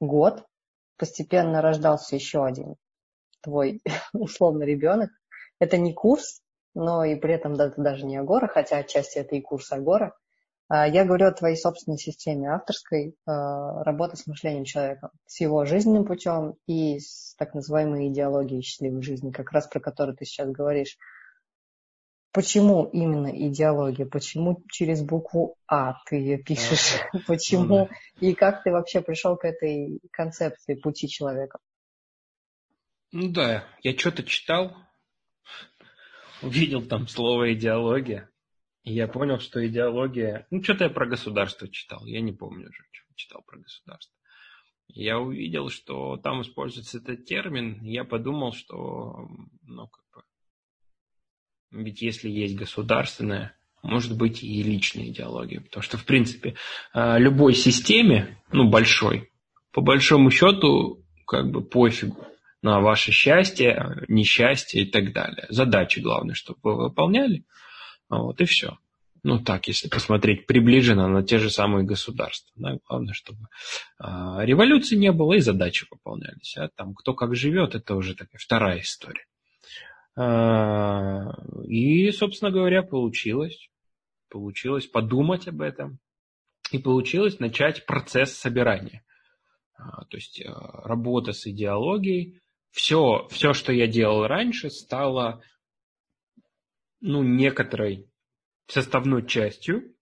[0.00, 0.44] год,
[0.96, 2.76] постепенно рождался еще один
[3.42, 5.10] твой условный ребенок.
[5.58, 6.40] Это не курс,
[6.74, 10.16] но и при этом это даже не Агора, хотя отчасти это и курс Агора.
[10.68, 15.64] А, я говорю о твоей собственной системе авторской а, работы с мышлением человека, с его
[15.64, 20.50] жизненным путем и с так называемой идеологией счастливой жизни, как раз про которую ты сейчас
[20.50, 20.96] говоришь.
[22.32, 24.06] Почему именно идеология?
[24.06, 26.98] Почему через букву А ты ее пишешь?
[27.26, 27.66] Почему?
[27.66, 27.88] Ну,
[28.20, 31.58] И как ты вообще пришел к этой концепции пути человека?
[33.12, 34.74] Ну да, я что-то читал,
[36.40, 38.30] увидел там слово идеология,
[38.84, 40.46] и я понял, что идеология...
[40.50, 44.16] Ну, что-то я про государство читал, я не помню уже, что читал про государство.
[44.88, 49.28] Я увидел, что там используется этот термин, и я подумал, что
[49.62, 50.22] ну, как бы,
[51.72, 55.60] ведь если есть государственная, может быть и личная идеология.
[55.60, 56.54] Потому что, в принципе,
[56.94, 59.30] э, любой системе, ну, большой,
[59.72, 62.24] по большому счету, как бы пофигу
[62.62, 65.46] на ваше счастье, несчастье и так далее.
[65.48, 67.44] Задачи главное, чтобы вы выполняли.
[68.08, 68.78] Вот и все.
[69.24, 72.52] Ну так, если посмотреть приближенно на те же самые государства.
[72.56, 73.46] Да, главное, чтобы
[73.98, 76.56] а, революции не было и задачи выполнялись.
[76.56, 79.24] А там кто как живет, это уже такая вторая история.
[80.16, 81.32] А,
[81.64, 83.70] и, собственно говоря, получилось.
[84.28, 85.98] Получилось подумать об этом.
[86.70, 89.04] И получилось начать процесс собирания.
[89.74, 92.40] А, то есть э, работа с идеологией.
[92.70, 95.42] Все, все, что я делал раньше, стало
[97.00, 98.08] ну, некоторой
[98.66, 99.94] составной частью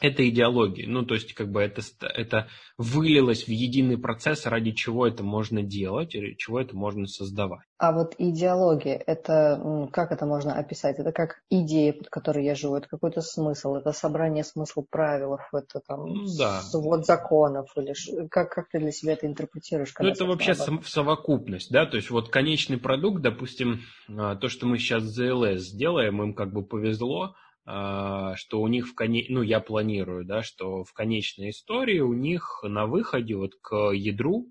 [0.00, 0.86] этой идеологии.
[0.86, 5.62] Ну, то есть, как бы это, это вылилось в единый процесс, ради чего это можно
[5.62, 7.66] делать, ради чего это можно создавать.
[7.78, 10.98] А вот идеология, это как это можно описать?
[10.98, 15.80] Это как идея, под которой я живу, это какой-то смысл, это собрание смысла правил, это
[15.86, 16.60] там ну да.
[16.62, 17.94] свод законов, или
[18.28, 19.94] как, как ты для себя это интерпретируешь?
[19.98, 24.66] Ну, это вообще в совокупность, да, то есть вот конечный продукт, допустим, а, то, что
[24.66, 27.34] мы сейчас с ZLS делаем, им как бы повезло,
[27.66, 29.26] что у них в коне...
[29.28, 34.46] ну я планирую, да, что в конечной истории у них на выходе вот к ядру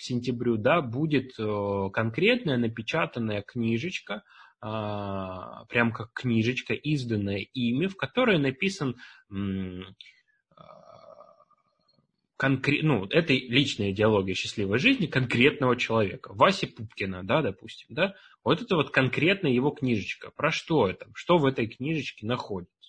[0.00, 4.22] к сентябрю, да, будет э, конкретная напечатанная книжечка,
[4.62, 8.96] а, прям как книжечка, изданная ими, в которой написан
[12.40, 16.32] конкрет, ну, это личная идеология счастливой жизни конкретного человека.
[16.32, 20.30] Васи Пупкина, да, допустим, да, вот это вот конкретная его книжечка.
[20.30, 21.06] Про что это?
[21.12, 22.80] Что в этой книжечке находится?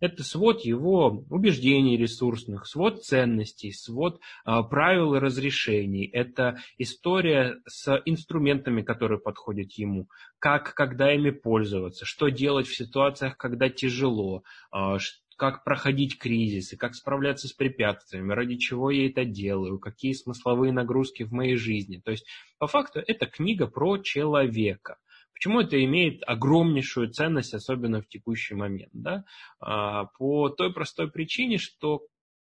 [0.00, 6.06] Это свод его убеждений ресурсных, свод ценностей, свод а, правил и разрешений.
[6.06, 10.08] Это история с инструментами, которые подходят ему.
[10.38, 14.98] Как, когда ими пользоваться, что делать в ситуациях, когда тяжело, а,
[15.36, 21.22] как проходить кризисы, как справляться с препятствиями, ради чего я это делаю, какие смысловые нагрузки
[21.22, 22.00] в моей жизни.
[22.04, 22.26] То есть,
[22.58, 24.98] по факту, это книга про человека.
[25.32, 28.92] Почему это имеет огромнейшую ценность, особенно в текущий момент?
[28.92, 29.24] Да?
[29.60, 32.06] А, по той простой причине, что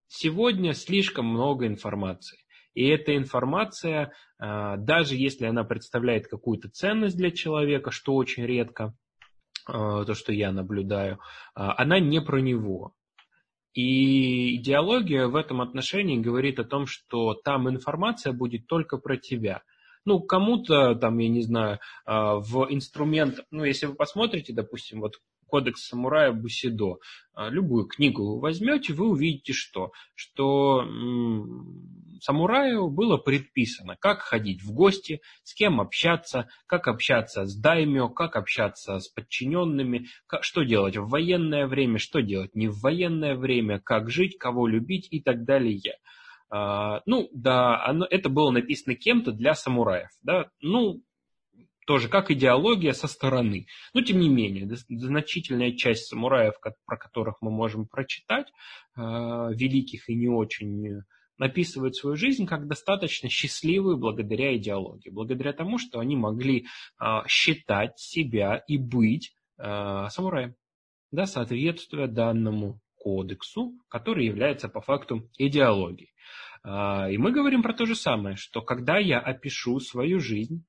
[0.07, 2.39] сегодня слишком много информации.
[2.75, 8.95] И эта информация, а, даже если она представляет какую-то ценность для человека, что очень редко,
[9.67, 11.19] то, что я наблюдаю,
[11.55, 12.95] она не про него.
[13.73, 19.63] И идеология в этом отношении говорит о том, что там информация будет только про тебя–
[20.05, 25.15] ну, кому-то, там, я не знаю, а, в инструмент, ну, если вы посмотрите, допустим, вот
[25.55, 26.99] Кодекс самурая Бусидо.
[27.33, 29.93] А, любую книгу возьмете, вы увидите что?
[30.17, 30.85] Что
[32.21, 38.35] самураю было предписано, как ходить в гости, с кем общаться, как общаться с даймё, как
[38.35, 43.79] общаться с подчиненными, как, что делать в военное время, что делать не в военное время,
[43.79, 45.99] как жить, кого любить и так далее.
[46.51, 50.09] А, ну, да, оно, это было написано кем-то для самураев.
[50.25, 50.51] Да?
[50.61, 51.01] Ну,
[51.87, 53.67] тоже как идеология со стороны.
[53.93, 56.55] Но, тем не менее, значительная часть самураев,
[56.87, 58.47] про которых мы можем прочитать,
[58.97, 61.03] а, великих и не очень,
[61.37, 66.67] написывают свою жизнь как достаточно счастливую благодаря идеологии, благодаря тому, что они могли
[66.99, 70.57] а, считать себя и быть самураем,
[71.13, 76.11] да, соответствуя данному кодексу, который является по факту идеологией.
[76.65, 80.65] А, и мы говорим про то же самое, что когда я опишу свою жизнь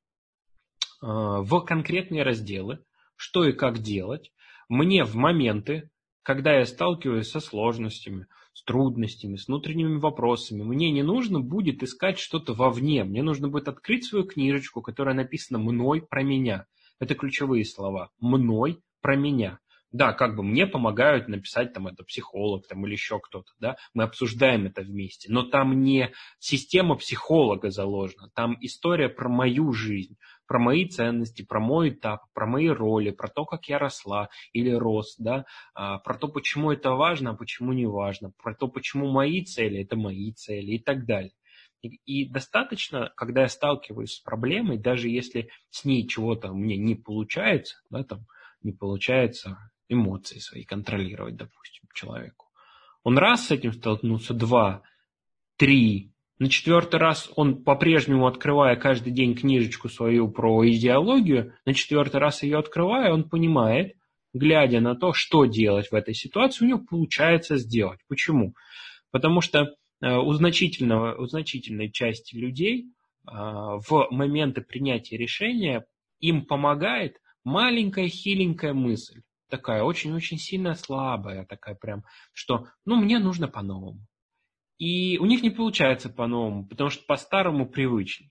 [1.02, 2.80] в конкретные разделы,
[3.16, 4.32] что и как делать,
[4.70, 5.90] мне в моменты,
[6.24, 12.18] когда я сталкиваюсь со сложностями, с трудностями, с внутренними вопросами, мне не нужно будет искать
[12.18, 16.66] что-то вовне, мне нужно будет открыть свою книжечку, которая написана «мной про меня».
[17.00, 18.12] Это ключевые слова.
[18.20, 19.60] «Мной про меня».
[19.92, 24.04] Да, как бы мне помогают написать там это психолог там, или еще кто-то, да, мы
[24.04, 30.60] обсуждаем это вместе, но там не система психолога заложена, там история про мою жизнь, про
[30.60, 35.16] мои ценности, про мой этап, про мои роли, про то, как я росла или рос,
[35.18, 39.44] да, а, про то, почему это важно, а почему не важно, про то, почему мои
[39.44, 41.34] цели– это мои цели и так далее.
[41.82, 47.76] И, достаточно, когда я сталкиваюсь с проблемой, даже если с ней чего-то мне не получается,
[47.92, 48.26] да, там,
[48.64, 52.48] не получается эмоции свои контролировать, допустим, человеку.
[53.04, 54.82] Он раз с этим столкнулся, два,
[55.58, 62.18] три, на четвертый раз он по-прежнему, открывая каждый день книжечку свою про идеологию, на четвертый
[62.18, 63.94] раз ее открывая, он понимает,
[64.34, 68.00] глядя на то, что делать в этой ситуации, у него получается сделать.
[68.08, 68.54] Почему?
[69.12, 75.86] Потому что э, у, значительного, у значительной части людей э, в моменты принятия решения
[76.20, 83.48] им помогает маленькая хиленькая мысль такая очень-очень сильно слабая, такая прям, что, ну, мне нужно
[83.48, 84.06] по-новому.
[84.78, 88.28] И у них не получается по-новому, потому что по-старому привычно.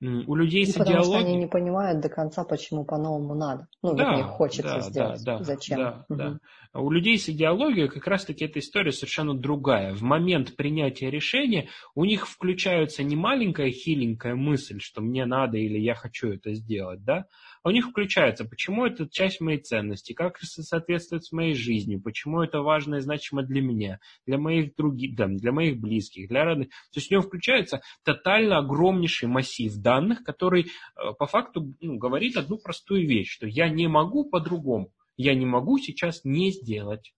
[0.00, 1.20] У людей и с потому идеологией...
[1.20, 3.68] что они не понимают до конца, почему по-новому надо.
[3.82, 5.24] Ну, да, вернее, хочется да, сделать.
[5.24, 5.78] Да, да, Зачем?
[5.78, 6.18] Да, угу.
[6.18, 6.38] да.
[6.72, 9.94] А у людей с идеологией как раз-таки эта история совершенно другая.
[9.94, 15.78] В момент принятия решения у них включается не маленькая хиленькая мысль, что мне надо или
[15.78, 17.26] я хочу это сделать, да,
[17.64, 22.00] а у них включается, почему это часть моей ценности, как это соответствует с моей жизнью,
[22.02, 26.44] почему это важно и значимо для меня, для моих других, да, для моих близких, для
[26.44, 26.68] родных.
[26.68, 32.36] То есть у него включается тотально огромнейший массив данных, который э, по факту ну, говорит
[32.36, 37.14] одну простую вещь, что я не могу по-другому, я не могу сейчас не сделать.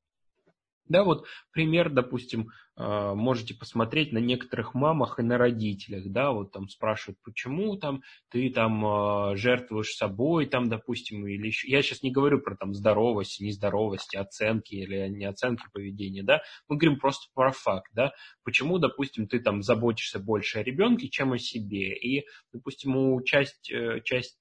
[0.89, 6.69] Да, вот пример, допустим, можете посмотреть на некоторых мамах и на родителях, да, вот там
[6.69, 12.11] спрашивают, почему там ты там а, жертвуешь собой, там, допустим, или еще, я сейчас не
[12.11, 17.51] говорю про там здоровость, нездоровость, оценки или не оценки поведения, да, мы говорим просто про
[17.51, 18.13] факт, да,
[18.45, 23.71] почему, допустим, ты там заботишься больше о ребенке, чем о себе, и, допустим, у часть,
[23.71, 24.39] э, часть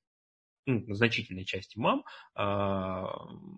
[0.66, 2.04] ну, значительной части мам,
[2.36, 3.04] э,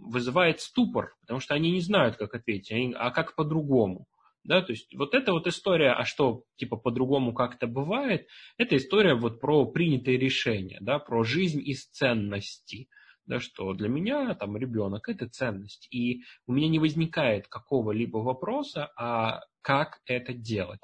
[0.05, 4.07] вызывает ступор, потому что они не знают, как ответить, они, а как по-другому.
[4.47, 9.13] Да, то есть вот эта вот история, а что типа по-другому как-то бывает, это история
[9.13, 12.87] вот про принятые решения, да, про жизнь из ценностей,
[13.25, 18.89] да, что для меня там ребенок это ценность, и у меня не возникает какого-либо вопроса,
[18.97, 20.79] а как это делать,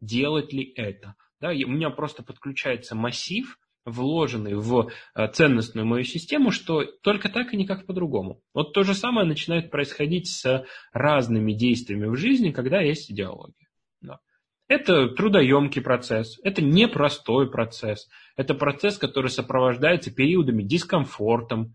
[0.00, 6.50] делать ли это, да, у меня просто подключается массив вложенный в э, ценностную мою систему,
[6.50, 8.42] что только так и никак по-другому.
[8.54, 13.68] Вот то же самое начинает происходить с разными действиями в жизни, когда есть идеология.
[14.00, 14.18] Да.
[14.68, 21.74] Это трудоемкий процесс, это непростой процесс, это процесс, который сопровождается периодами дискомфортом,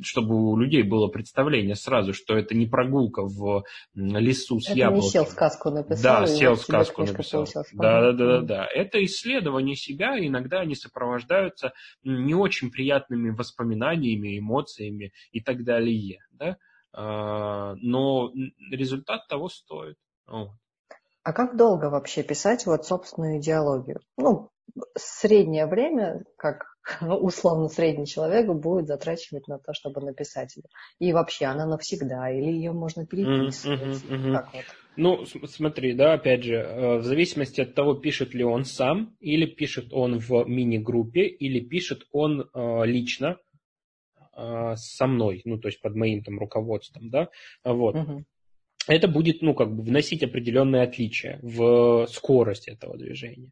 [0.00, 3.64] чтобы у людей было представление сразу, что это не прогулка в
[3.94, 5.04] лесу с это яблоками.
[5.04, 6.20] не сел сказку написал.
[6.20, 7.46] Да, сел сказку написал.
[7.72, 8.66] Да, да, да, да.
[8.66, 11.72] Это исследование себя, иногда они сопровождаются
[12.02, 16.20] не очень приятными воспоминаниями, эмоциями и так далее.
[16.32, 16.56] Да?
[16.92, 18.32] А, но
[18.70, 19.96] результат того стоит.
[20.26, 24.00] А как долго вообще писать вот собственную идеологию?
[24.18, 24.50] Ну,
[24.96, 26.64] среднее время, как
[27.00, 30.64] условно средний человек будет затрачивать на то, чтобы написать ее.
[30.98, 33.80] И вообще она навсегда, или ее можно переписывать.
[33.80, 34.32] Mm-hmm, mm-hmm.
[34.32, 34.64] Как вот?
[34.96, 39.44] Ну, смотри, да, опять же, э, в зависимости от того, пишет ли он сам, или
[39.46, 43.38] пишет он в мини-группе, или пишет он э, лично
[44.36, 47.28] э, со мной, ну, то есть под моим там руководством, да,
[47.64, 47.96] вот.
[47.96, 48.24] Угу.
[48.86, 53.50] Это будет, ну, как бы вносить определенные отличия в скорость этого движения.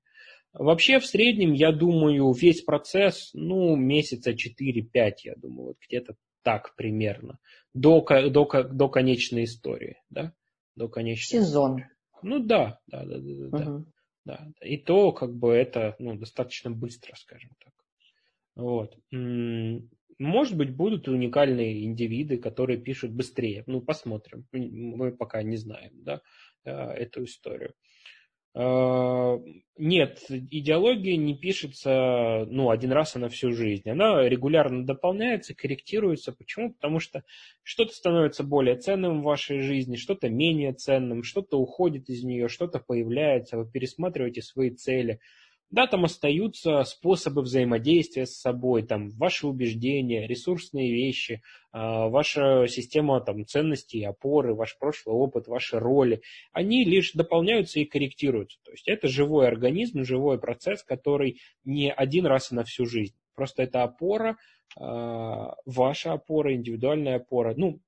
[0.53, 6.74] Вообще, в среднем, я думаю, весь процесс, ну, месяца 4-5, я думаю, вот где-то так
[6.76, 7.38] примерно,
[7.72, 10.34] до, до, до конечной истории, да,
[10.74, 11.78] до конечной Сезон.
[11.78, 11.88] Истории.
[12.22, 13.50] Ну, да, да, да, да, угу.
[13.50, 13.84] да,
[14.24, 14.66] да.
[14.66, 17.72] И то, как бы, это, ну, достаточно быстро, скажем так.
[18.55, 18.96] Вот.
[20.18, 23.64] Может быть, будут уникальные индивиды, которые пишут быстрее.
[23.66, 24.46] Ну, посмотрим.
[24.53, 26.20] Мы пока не знаем, да,
[26.64, 27.74] э, эту историю.
[28.55, 29.38] Э,
[29.78, 33.88] нет, идеология не пишется, ну, один раз она всю жизнь.
[33.88, 36.32] Она регулярно дополняется, корректируется.
[36.32, 36.72] Почему?
[36.72, 37.22] Потому что
[37.62, 42.78] что-то становится более ценным в вашей жизни, что-то менее ценным, что-то уходит из нее, что-то
[42.80, 45.20] появляется, вы пересматриваете свои цели–
[45.73, 51.43] да, там остаются способы взаимодействия с собой, там ваши убеждения, ресурсные вещи,
[51.73, 56.20] а, ваша система там, ценностей опоры, ваш прошлый опыт, ваши роли.
[56.53, 58.59] Они лишь дополняются и корректируются.
[58.62, 63.14] То есть это живой организм, живой процесс, который не один раз и на всю жизнь.
[63.35, 64.37] Просто это опора,
[64.79, 67.55] а, ваша опора, индивидуальная опора.
[67.57, 67.81] Ну,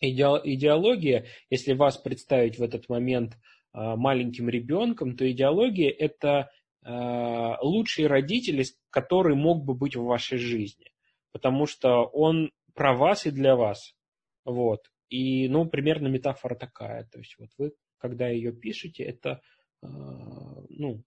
[0.00, 3.36] идеология, если вас представить в этот момент
[3.74, 6.48] а, маленьким ребенком, то идеология– это
[6.84, 10.92] лучший родитель, который мог бы быть в вашей жизни.
[11.32, 13.94] Потому что он про вас и для вас.
[14.44, 14.90] Вот.
[15.08, 17.04] И, ну, примерно метафора такая.
[17.04, 19.40] То есть вот вы, когда ее пишете, это,
[19.82, 19.86] э,
[20.68, 21.02] ну,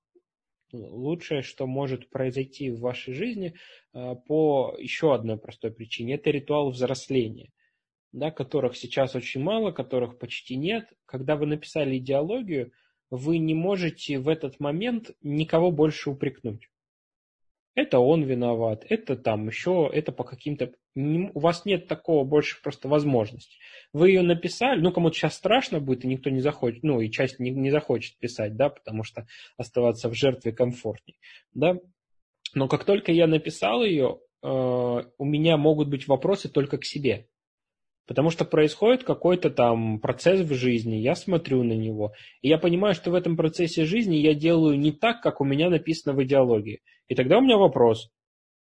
[0.73, 3.55] лучшее, что может произойти в вашей жизни
[3.93, 6.15] э, по еще одной простой причине.
[6.15, 7.51] Это ритуал взросления,
[8.11, 10.85] да, которых сейчас очень мало, которых почти нет.
[11.05, 12.71] Когда вы написали идеологию,
[13.11, 16.69] вы не можете в этот момент никого больше упрекнуть.
[17.75, 20.73] Это он виноват, это там еще, это по каким-то...
[20.95, 23.57] У вас нет такого больше просто возможности.
[23.93, 27.39] Вы ее написали, ну, кому-то сейчас страшно будет, и никто не захочет, ну, и часть
[27.39, 31.17] не, не захочет писать, да, потому что оставаться в жертве комфортней,
[31.53, 31.79] да.
[32.53, 37.29] Но как только я написал ее, э, у меня могут быть вопросы только к себе.
[38.11, 42.93] Потому что происходит какой-то там процесс в жизни, я смотрю на него, и я понимаю,
[42.93, 46.81] что в этом процессе жизни я делаю не так, как у меня написано в идеологии.
[47.07, 48.09] И тогда у меня вопрос,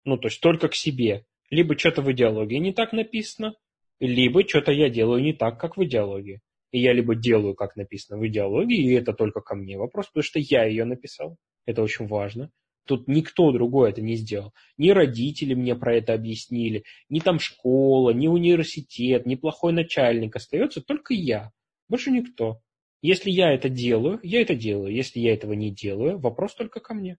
[0.04, 1.24] ну, то есть только к себе.
[1.50, 3.56] Либо что-то в идеологии не так написано,
[4.02, 6.42] либо что-то я делаю не так, как в идеологии.
[6.72, 10.24] И я либо делаю, как написано в идеологии, и это только ко мне вопрос, потому
[10.24, 11.38] что я ее написал.
[11.66, 12.52] Это очень важно.
[12.86, 14.54] Тут никто другой это не сделал.
[14.78, 20.36] Ни родители мне про это объяснили, ни там школа, ни университет, ни плохой начальник.
[20.36, 21.52] Остается только я.
[21.88, 22.60] Больше никто.
[23.02, 24.94] Если я это делаю, я это делаю.
[24.94, 27.18] Если я этого не делаю, вопрос только ко мне.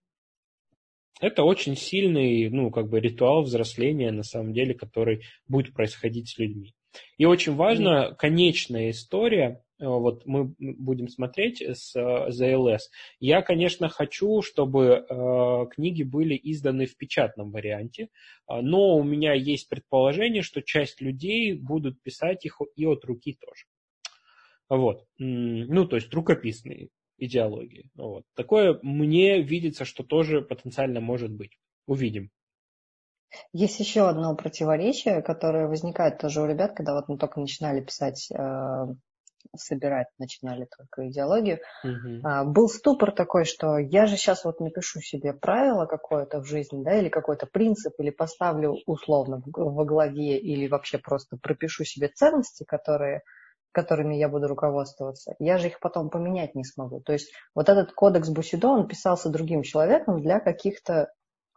[1.21, 6.37] Это очень сильный, ну, как бы ритуал взросления, на самом деле, который будет происходить с
[6.37, 6.73] людьми.
[7.17, 12.79] И очень важно, конечная история, вот мы будем смотреть с ZLS.
[13.19, 19.33] Я, конечно, хочу, чтобы э, книги были изданы в печатном варианте, э, но у меня
[19.33, 23.65] есть предположение, что часть людей будут писать их и от руки тоже.
[24.69, 25.05] Вот.
[25.17, 27.89] Ну, то есть рукописные идеологии.
[27.95, 28.25] Вот.
[28.35, 31.57] Такое мне видится, что тоже потенциально может быть.
[31.85, 32.31] Увидим.
[33.51, 38.31] Есть еще одно противоречие, которое возникает тоже у ребят, когда вот мы только начинали писать
[39.55, 42.51] собирать начинали только идеологию, угу.
[42.51, 46.97] был ступор такой, что я же сейчас вот напишу себе правило какое-то в жизни, да,
[46.97, 53.21] или какой-то принцип, или поставлю условно во главе, или вообще просто пропишу себе ценности, которые
[53.73, 57.01] которыми я буду руководствоваться, я же их потом поменять не смогу.
[57.01, 61.11] То есть вот этот кодекс Бусидо, он писался другим человеком для каких-то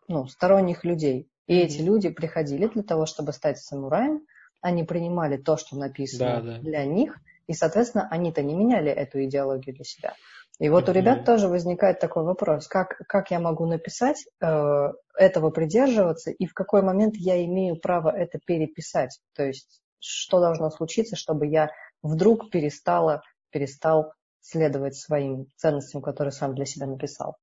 [0.08, 1.28] ну, сторонних людей.
[1.46, 4.22] И эти люди приходили для того, чтобы стать самураем,
[4.60, 6.58] они принимали то, что написано да, да.
[6.58, 7.16] для них,
[7.46, 10.14] и, соответственно, они-то не меняли эту идеологию для себя.
[10.58, 15.50] И вот у ребят тоже возникает такой вопрос, как, как я могу написать, э, этого
[15.50, 19.18] придерживаться, и в какой момент я имею право это переписать.
[19.34, 21.70] То есть что должно случиться, чтобы я
[22.02, 27.36] вдруг перестала, перестал следовать своим ценностям, которые сам для себя написал.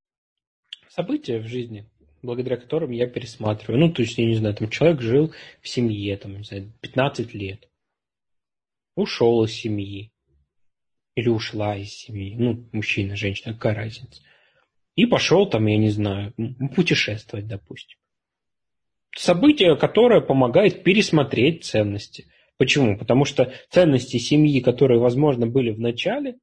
[0.90, 1.90] События в жизни,
[2.22, 3.80] благодаря которым я пересматриваю.
[3.80, 7.34] Ну, то есть, я не знаю, там человек жил в семье, там, не знаю, 15
[7.34, 7.68] лет,
[8.96, 10.12] ушел из семьи,
[11.16, 14.22] или ушла из семьи, ну, мужчина, женщина, какая разница.
[14.96, 16.34] И пошел там, я не знаю,
[16.76, 17.98] путешествовать, допустим.
[19.16, 22.28] Событие, которое помогает пересмотреть ценности.
[22.58, 22.98] Почему?
[22.98, 26.38] Потому что ценности семьи, которые, возможно, были в начале,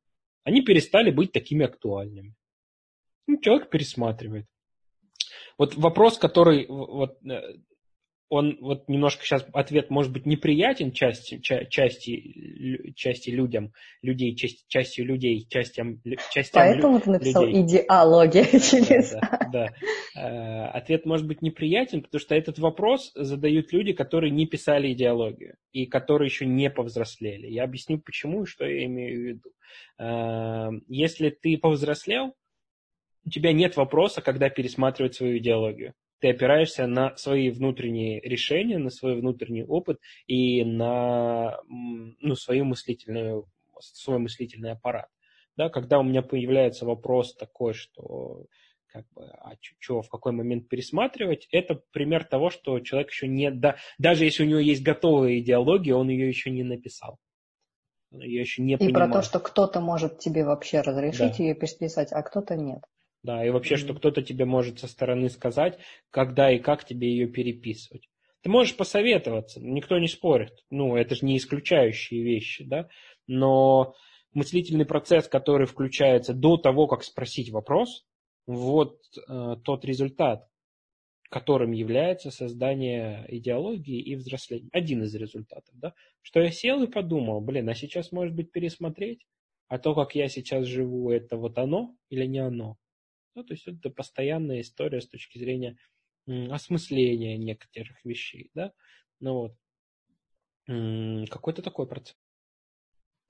[0.44, 2.34] они перестали быть такими актуальными.
[3.26, 4.46] Ну, человек пересматривает.
[5.58, 7.58] Вот вопрос, который вот, э,
[8.30, 13.72] он вот немножко сейчас ответ может быть неприятен части, части, части людям,
[14.02, 16.00] людей, части, частью людей, частям,
[16.30, 17.62] частям Поэтому лю, ты написал людей.
[17.62, 19.20] идеология через да,
[19.52, 19.68] да,
[20.14, 20.20] да.
[20.20, 25.56] Э, ответ может быть неприятен, потому что этот вопрос задают люди, которые не писали идеологию
[25.72, 27.48] и которые еще не повзрослели.
[27.48, 29.50] Я объясню почему и что я имею в виду.
[29.98, 32.36] Э, если ты повзрослел,
[33.26, 38.90] у тебя нет вопроса, когда пересматривать свою идеологию ты опираешься на свои внутренние решения, на
[38.90, 43.46] свой внутренний опыт и на ну, свою мыслительную,
[43.80, 45.08] свой мыслительный аппарат.
[45.56, 48.46] Да, когда у меня появляется вопрос такой, что
[48.92, 53.50] как бы, а что, в какой момент пересматривать, это пример того, что человек еще не,
[53.50, 57.18] да, даже если у него есть готовая идеология, он ее еще не написал.
[58.12, 59.12] Ее еще не И понимает.
[59.12, 61.44] про то, что кто-то может тебе вообще разрешить да.
[61.44, 62.80] ее переписать, а кто-то нет.
[63.22, 65.78] Да, и вообще, что кто-то тебе может со стороны сказать,
[66.10, 68.08] когда и как тебе ее переписывать.
[68.42, 70.64] Ты можешь посоветоваться, никто не спорит.
[70.70, 72.88] Ну, это же не исключающие вещи, да.
[73.26, 73.94] Но
[74.32, 78.06] мыслительный процесс, который включается до того, как спросить вопрос,
[78.46, 78.98] вот
[79.28, 80.48] э, тот результат,
[81.28, 84.70] которым является создание идеологии и взросления.
[84.72, 85.92] Один из результатов, да.
[86.22, 89.26] Что я сел и подумал, блин, а сейчас, может быть, пересмотреть?
[89.68, 92.76] А то, как я сейчас живу, это вот оно или не оно?
[93.34, 95.76] Ну, то есть это постоянная история с точки зрения
[96.26, 98.72] осмысления некоторых вещей, да,
[99.20, 99.52] ну
[100.66, 102.16] вот, какой-то такой процесс.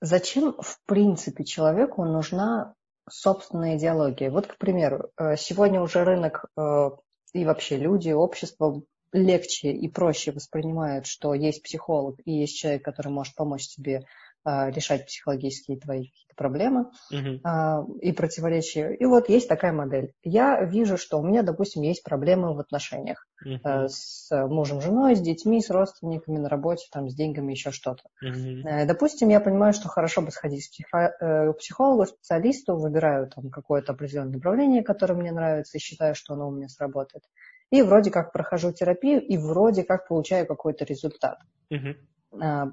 [0.01, 2.75] Зачем, в принципе, человеку нужна
[3.09, 4.31] собственная идеология?
[4.31, 6.89] Вот, к примеру, э, сегодня уже рынок э,
[7.33, 8.83] и вообще люди, общество
[9.13, 14.05] легче и проще воспринимают, что есть психолог и есть человек, который может помочь тебе
[14.45, 17.99] решать психологические твои какие-то проблемы uh-huh.
[17.99, 18.93] и противоречия.
[18.95, 20.13] И вот есть такая модель.
[20.23, 23.87] Я вижу, что у меня, допустим, есть проблемы в отношениях uh-huh.
[23.87, 28.03] с мужем, женой, с детьми, с родственниками на работе, там, с деньгами, еще что-то.
[28.23, 28.85] Uh-huh.
[28.85, 34.33] Допустим, я понимаю, что хорошо бы сходить к э, психологу, специалисту, выбираю там какое-то определенное
[34.33, 37.23] направление, которое мне нравится, и считаю, что оно у меня сработает.
[37.69, 41.37] И вроде как прохожу терапию, и вроде как получаю какой-то результат.
[41.71, 42.71] Uh-huh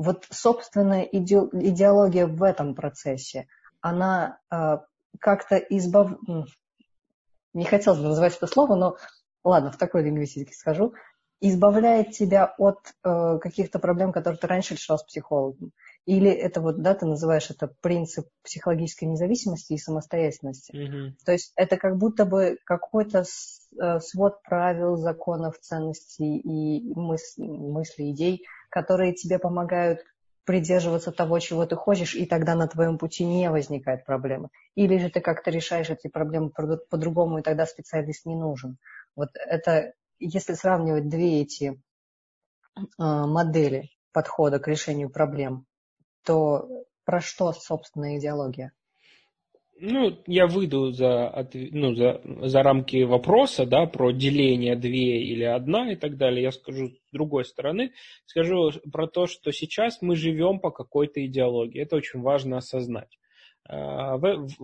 [0.00, 3.46] вот собственная идеология в этом процессе,
[3.82, 4.78] она э,
[5.18, 6.12] как-то избав...
[7.52, 8.96] Не хотелось бы называть это слово, но
[9.44, 10.94] ладно, в такой лингвистике скажу.
[11.42, 15.72] Избавляет тебя от э, каких-то проблем, которые ты раньше решал с психологом.
[16.06, 20.72] Или это вот, да, ты называешь это принцип психологической независимости и самостоятельности.
[20.72, 21.12] Mm-hmm.
[21.26, 23.24] То есть это как будто бы какой-то
[23.78, 30.04] э, свод правил, законов, ценностей и мыс- мыслей, идей– которые тебе помогают
[30.44, 34.48] придерживаться того, чего ты хочешь, и тогда на твоем пути не возникает проблемы.
[34.74, 38.78] Или же ты как-то решаешь эти проблемы по-другому, и тогда специалист не нужен.
[39.14, 41.80] Вот это, если сравнивать две эти
[42.76, 45.66] э, модели подхода к решению проблем,
[46.24, 46.68] то
[47.04, 48.72] про что, собственно, идеология?
[49.82, 55.92] Ну, я выйду за, ну, за, за рамки вопроса, да, про деление две или одна
[55.92, 56.42] и так далее.
[56.42, 57.92] Я скажу с другой стороны,
[58.26, 61.80] скажу про то, что сейчас мы живем по какой-то идеологии.
[61.80, 63.18] Это очень важно осознать.
[63.66, 64.18] А,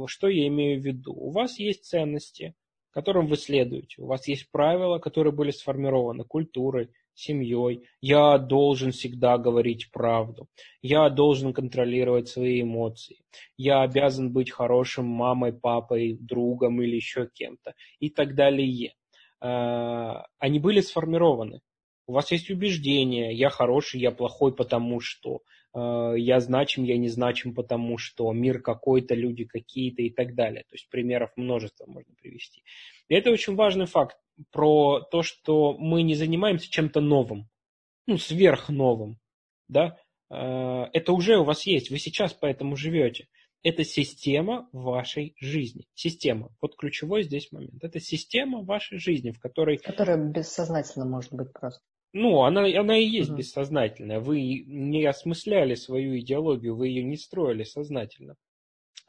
[0.07, 1.15] что я имею в виду?
[1.15, 2.55] У вас есть ценности,
[2.91, 4.03] которым вы следуете.
[4.03, 7.89] У вас есть правила, которые были сформированы культурой, семьей.
[8.01, 10.49] Я должен всегда говорить правду.
[10.83, 13.25] Я должен контролировать свои эмоции.
[13.57, 17.75] Я обязан быть хорошим мамой, папой, другом или еще кем-то.
[17.99, 18.95] И так далее.
[19.41, 21.61] А, они были сформированы.
[22.09, 25.41] У вас есть убеждения, я хороший, я плохой, потому что
[25.73, 30.63] а, я значим, я не значим, потому что мир какой-то, люди какие-то и так далее.
[30.69, 32.63] То есть примеров множество можно привести.
[33.09, 34.17] И это очень важный факт
[34.51, 37.49] про то, что мы не занимаемся чем-то новым,
[38.07, 39.19] ну, сверхновым,
[39.69, 39.99] да,
[40.31, 43.29] а, это уже у вас есть, вы сейчас поэтому живете.
[43.63, 45.89] это система вашей жизни.
[45.95, 46.51] Система.
[46.61, 47.83] Вот ключевой здесь момент.
[47.83, 49.79] Это система вашей жизни, в которой...
[49.79, 51.83] Которая бессознательно может быть просто.
[52.13, 53.39] Ну, она, она и есть угу.
[53.39, 54.21] бессознательная.
[54.21, 58.37] Вы не осмысляли свою идеологию, вы ее не строили сознательно.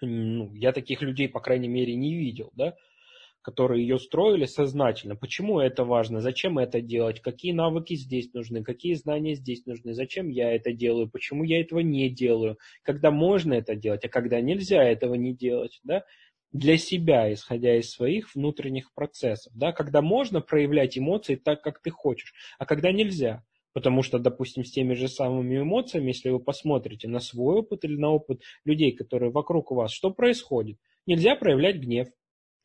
[0.01, 2.75] Ну, я таких людей, по крайней мере, не видел, да
[3.47, 5.15] которые ее строили сознательно.
[5.15, 6.19] Почему это важно?
[6.19, 7.21] Зачем это делать?
[7.21, 8.61] Какие навыки здесь нужны?
[8.61, 9.93] Какие знания здесь нужны?
[9.93, 11.09] Зачем я это делаю?
[11.09, 12.57] Почему я этого не делаю?
[12.83, 15.79] Когда можно это делать, а когда нельзя этого не делать?
[15.85, 16.03] Да?
[16.51, 19.53] Для себя, исходя из своих внутренних процессов.
[19.55, 19.71] Да?
[19.71, 23.45] Когда можно проявлять эмоции так, как ты хочешь, а когда нельзя.
[23.71, 27.95] Потому что, допустим, с теми же самыми эмоциями, если вы посмотрите на свой опыт или
[27.95, 30.77] на опыт людей, которые вокруг вас, что происходит?
[31.05, 32.09] Нельзя проявлять гнев,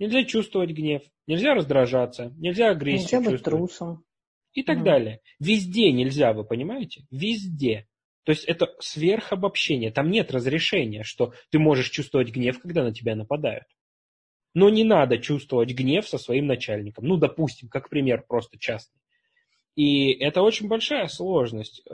[0.02, 4.04] Нельзя чувствовать гнев, нельзя раздражаться, нельзя агрессию Нельзя быть трусом.
[4.52, 4.84] И так угу.
[4.84, 5.20] далее.
[5.38, 7.06] Везде нельзя, вы понимаете?
[7.12, 7.86] Везде.
[8.24, 9.92] То есть это сверхобобщение.
[9.92, 13.66] Там нет разрешения, что ты можешь чувствовать гнев, когда на тебя нападают.
[14.54, 17.04] Но не надо чувствовать гнев со своим начальником.
[17.04, 19.00] Ну, допустим, как пример просто частный.
[19.74, 21.92] И это очень большая сложность, э,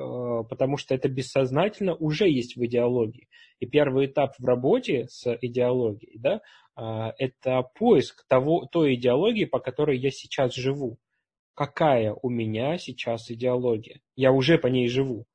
[0.49, 3.29] потому что это бессознательно уже есть в идеологии.
[3.61, 6.41] И первый этап в работе с идеологией, да,
[6.75, 10.99] а, это поиск того, той идеологии, по которой я сейчас живу.
[11.55, 14.01] Какая у меня сейчас идеология?
[14.15, 15.27] Я уже по ней живу.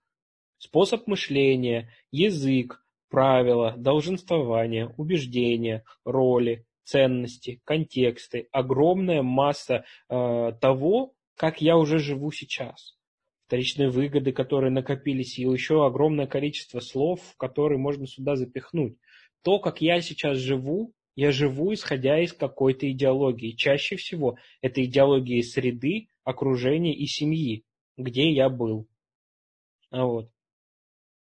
[0.57, 11.77] Способ мышления, язык, правила, долженствования, убеждения, роли, ценности, контексты, огромная масса э, того, как я
[11.77, 12.97] уже живу сейчас.
[13.47, 18.97] Вторичные выгоды, которые накопились, и еще огромное количество слов, которые можно сюда запихнуть.
[19.43, 23.51] То, как я сейчас живу, я живу, исходя из какой-то идеологии.
[23.51, 27.63] Чаще всего это идеология среды, окружения и семьи,
[27.97, 28.87] где я был.
[29.91, 30.29] А вот.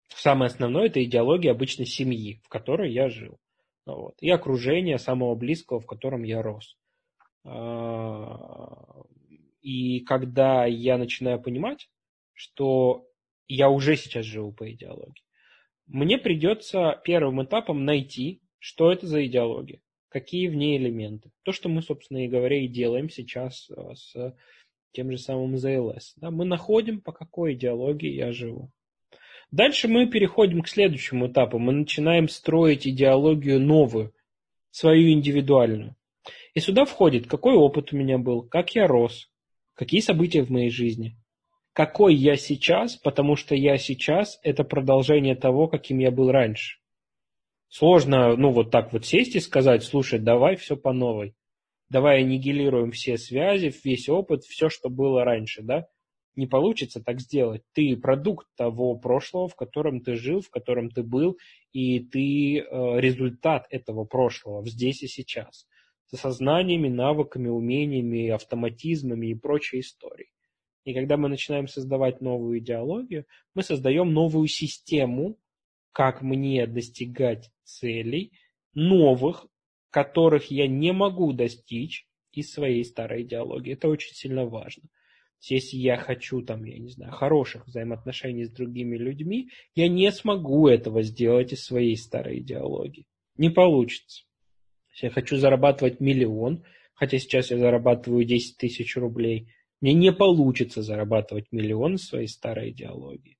[0.08, 3.38] Самое основное– это идеология обычно семьи, в которой я жил.
[3.86, 4.14] А вот.
[4.20, 6.76] И окружение самого близкого, в котором я рос.
[7.44, 9.02] А,
[9.62, 11.88] и когда я начинаю понимать,
[12.34, 13.06] что
[13.48, 15.24] я уже сейчас живу по идеологии,
[15.86, 19.80] мне придется первым этапом найти что это за идеология?
[20.08, 21.32] Какие в ней элементы?
[21.42, 24.36] То, что мы, собственно и говоря, и делаем сейчас э, с
[24.92, 26.14] тем же самым ЗЛС.
[26.14, 28.70] Да, мы находим, по какой идеологии я живу.
[29.50, 31.58] Дальше мы переходим к следующему этапу.
[31.58, 34.14] Мы начинаем строить идеологию новую,
[34.70, 35.96] свою индивидуальную.
[36.54, 39.28] И сюда входит, какой опыт у меня был, как я рос,
[39.74, 41.16] какие события в моей жизни,
[41.72, 46.78] какой я сейчас, потому что я сейчас– это продолжение того, каким я был раньше.
[47.68, 51.34] Сложно, ну, вот так вот сесть и сказать, слушай, давай все по новой.
[51.88, 55.86] Давай аннигилируем все связи, весь опыт, все, что было раньше, да?
[56.36, 57.62] Не получится так сделать.
[57.72, 61.38] Ты продукт того прошлого, в котором ты жил, в котором ты был,
[61.72, 65.66] и ты э, результат этого прошлого здесь и сейчас.
[66.06, 70.30] С сознаниями, навыками, умениями, автоматизмами и прочей историей.
[70.84, 75.38] И когда мы начинаем создавать новую идеологию, мы создаем новую систему,
[75.92, 78.32] как мне достигать целей
[78.74, 79.46] новых,
[79.90, 83.74] которых я не могу достичь из своей старой идеологии.
[83.74, 84.84] Это очень сильно важно.
[85.48, 90.68] Если я хочу, там, я не знаю, хороших взаимоотношений с другими людьми, я не смогу
[90.68, 93.06] этого сделать из своей старой идеологии.
[93.36, 94.24] Не получится.
[94.92, 96.64] Если я хочу зарабатывать миллион,
[96.94, 102.70] хотя сейчас я зарабатываю 10 тысяч рублей, мне не получится зарабатывать миллион из своей старой
[102.70, 103.36] идеологии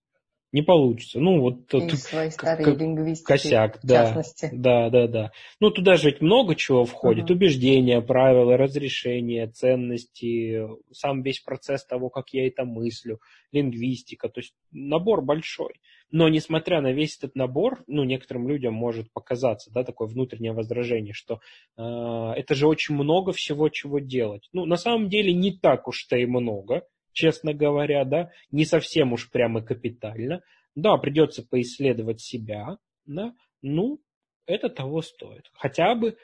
[0.53, 1.19] не получится.
[1.19, 4.51] Ну, вот И свои старые лингвистики, косяк, да, частности.
[4.53, 5.33] да, да, да.
[5.61, 7.25] Ну, туда же ведь много чего входит.
[7.25, 7.35] Угу.
[7.35, 14.29] Убеждения, правила, разрешения, ценности, сам весь процесс того, как я это мыслю, лингвистика.
[14.29, 15.81] То есть набор большой.
[16.13, 21.13] Но несмотря на весь этот набор, ну, некоторым людям может показаться, да, такое внутреннее возражение,
[21.13, 21.41] что
[21.77, 24.49] э, это же очень много всего, чего делать.
[24.53, 26.83] Ну, на самом деле не так уж-то и много
[27.13, 30.43] честно говоря, да, не совсем уж прямо капитально.
[30.75, 34.01] Да, придется поисследовать себя, да, ну,
[34.47, 35.51] это того стоит.
[35.53, 36.17] Хотя бы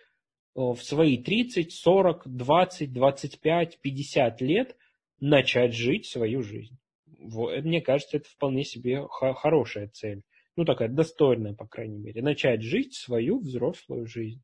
[0.54, 4.76] в свои 30, 40, 20, 25, 50 лет
[5.20, 6.78] начать жить свою жизнь.
[7.18, 10.22] Мне кажется, это вполне себе хорошая цель.
[10.56, 12.22] Ну, такая достойная, по крайней мере.
[12.22, 14.42] Начать жить свою взрослую жизнь.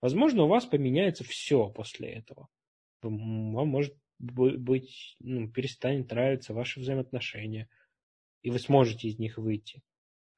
[0.00, 2.48] Возможно, у вас поменяется все после этого.
[3.02, 7.68] Вам может быть, ну, перестанет нравиться ваши взаимоотношения,
[8.42, 9.82] и вы сможете из них выйти.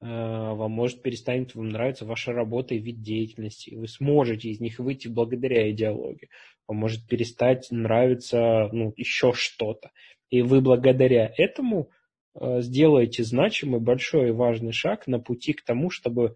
[0.01, 4.59] А, вам может перестанет вам нравиться ваша работа и вид деятельности, и вы сможете из
[4.59, 6.29] них выйти благодаря идеологии.
[6.67, 9.91] Вам может перестать нравиться ну, еще что-то.
[10.29, 11.89] И вы благодаря этому
[12.33, 16.35] а, сделаете значимый, большой и важный шаг на пути к тому, чтобы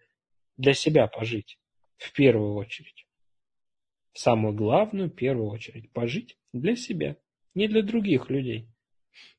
[0.57, 1.57] для себя пожить
[1.97, 3.05] в первую очередь.
[4.13, 7.17] Самую главную первую очередь пожить для себя,
[7.55, 8.67] не для других людей,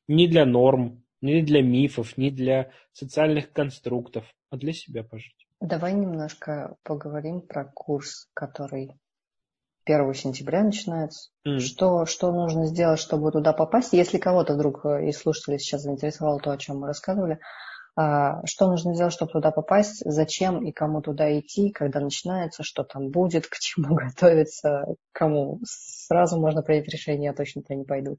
[0.07, 5.47] не для норм, не для мифов, не для социальных конструктов, а для себя пожить.
[5.59, 8.93] Давай немножко поговорим про курс, который
[9.93, 11.29] 1 сентября начинается.
[11.47, 11.59] Mm.
[11.59, 13.93] Что, что нужно сделать, чтобы туда попасть?
[13.93, 17.39] Если кого-то вдруг э, из слушателей сейчас заинтересовало то, о чем мы рассказывали,
[17.95, 22.83] а, что нужно сделать, чтобы туда попасть, зачем и кому туда идти, когда начинается, что
[22.83, 28.17] там будет, к чему готовиться, кому сразу можно принять решение, я точно туда не пойду.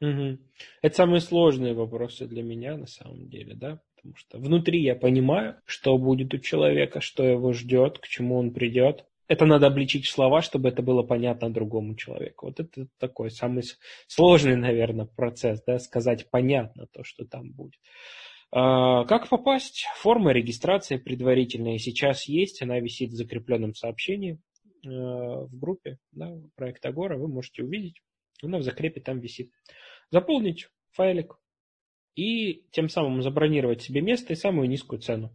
[0.00, 0.38] Угу.
[0.82, 5.60] Это самые сложные вопросы для меня на самом деле, да, потому что внутри я понимаю,
[5.64, 9.04] что будет у человека, что его ждет, к чему он придет.
[9.28, 12.46] Это надо обличить в слова, чтобы это было понятно другому человеку.
[12.46, 13.62] Вот это такой самый
[14.06, 17.80] сложный, наверное, процесс, да, сказать понятно то, что там будет.
[18.50, 19.86] А, как попасть?
[19.96, 24.38] Форма регистрации предварительная сейчас есть, она висит в закрепленном сообщении
[24.84, 28.02] э, в группе да, проекта Агора, вы можете увидеть.
[28.42, 29.52] Она в закрепе там висит.
[30.10, 31.38] Заполнить файлик
[32.14, 35.32] и тем самым забронировать себе место и самую низкую цену.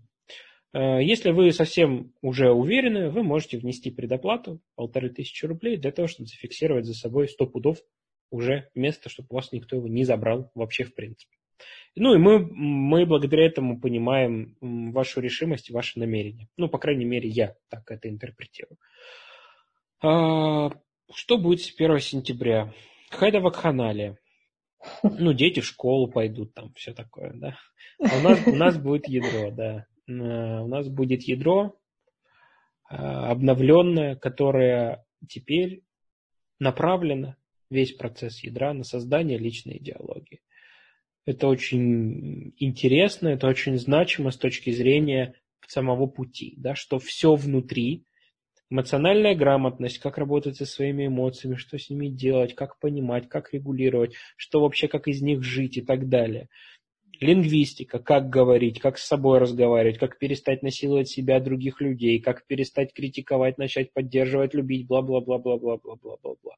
[0.78, 6.08] Э, если вы совсем уже уверены, вы можете внести предоплату полторы тысячи рублей для того,
[6.08, 7.80] чтобы зафиксировать за собой 100 пудов
[8.30, 11.36] уже место, чтобы у вас никто его не забрал вообще в принципе.
[11.96, 16.48] Ну и мы, мы благодаря этому понимаем вашу решимость и ваше намерение.
[16.56, 18.78] Ну, по крайней мере, я так это интерпретирую.
[20.04, 20.70] А,
[21.12, 22.72] что будет с 1 сентября?
[23.10, 24.20] Хайда вакханалия.
[25.02, 27.58] Ну, дети в школу пойдут, там все такое, да.
[28.00, 29.88] А у нас, у нас будет ядро, да.
[30.08, 31.76] А, у нас будет ядро
[32.90, 35.84] а, обновленное, которое теперь
[36.60, 37.36] направлено,
[37.70, 40.42] весь процесс ядра, на создание личной идеологии.
[41.26, 45.36] Это очень интересно, это очень значимо с точки зрения
[45.68, 48.06] самого пути, да, что все внутри,
[48.70, 54.16] эмоциональная грамотность, как работать со своими эмоциями, что с ними делать, как понимать, как регулировать,
[54.36, 56.50] что вообще, как из них жить и так далее.
[57.20, 62.94] Лингвистика, как говорить, как с собой разговаривать, как перестать насиловать себя, других людей, как перестать
[62.94, 66.56] критиковать, начать поддерживать, любить, бла-бла-бла-бла-бла-бла-бла-бла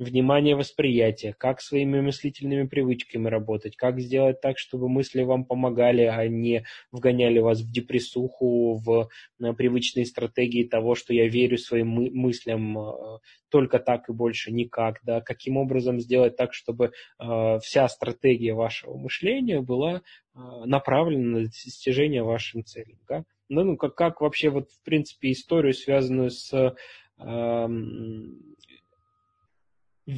[0.00, 6.26] внимание восприятия, как своими мыслительными привычками работать, как сделать так, чтобы мысли вам помогали, а
[6.26, 9.10] не вгоняли вас в депрессуху, в
[9.56, 13.18] привычные стратегии того, что я верю своим мыслям э,
[13.50, 18.96] только так и больше никак, да, каким образом сделать так, чтобы э, вся стратегия вашего
[18.96, 23.24] мышления была э, направлена на достижение вашим целям, да?
[23.50, 26.74] Ну, ну как, как вообще вот в принципе историю, связанную с
[27.18, 28.49] эм,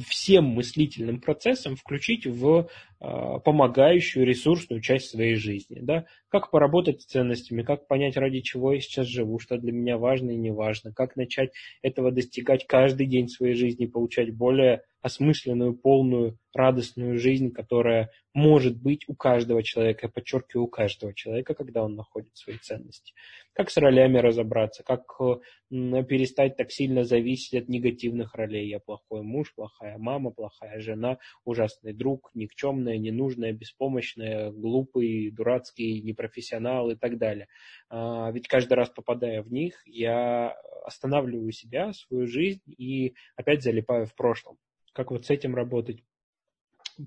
[0.07, 2.69] всем мыслительным процессом включить в
[3.03, 5.79] помогающую ресурсную часть своей жизни.
[5.81, 6.05] Да?
[6.29, 10.31] Как поработать с ценностями, как понять, ради чего я сейчас живу, что для меня важно
[10.31, 11.51] и не важно, как начать
[11.81, 19.03] этого достигать каждый день своей жизни, получать более осмысленную, полную, радостную жизнь, которая может быть
[19.09, 23.13] у каждого человека, я подчеркиваю, у каждого человека, когда он находит свои ценности.
[23.51, 25.03] Как с ролями разобраться, как
[25.69, 28.69] перестать так сильно зависеть от негативных ролей.
[28.69, 32.31] Я плохой муж, плохая мама, плохая жена, ужасный друг,
[32.93, 37.47] никчемная, ненужная, беспомощная, глупый, дурацкий, непрофессионал и так далее.
[37.89, 44.05] А, ведь каждый раз попадая в них, я останавливаю себя, свою жизнь и опять залипаю
[44.05, 44.57] в прошлом
[44.93, 46.03] как вот с этим работать,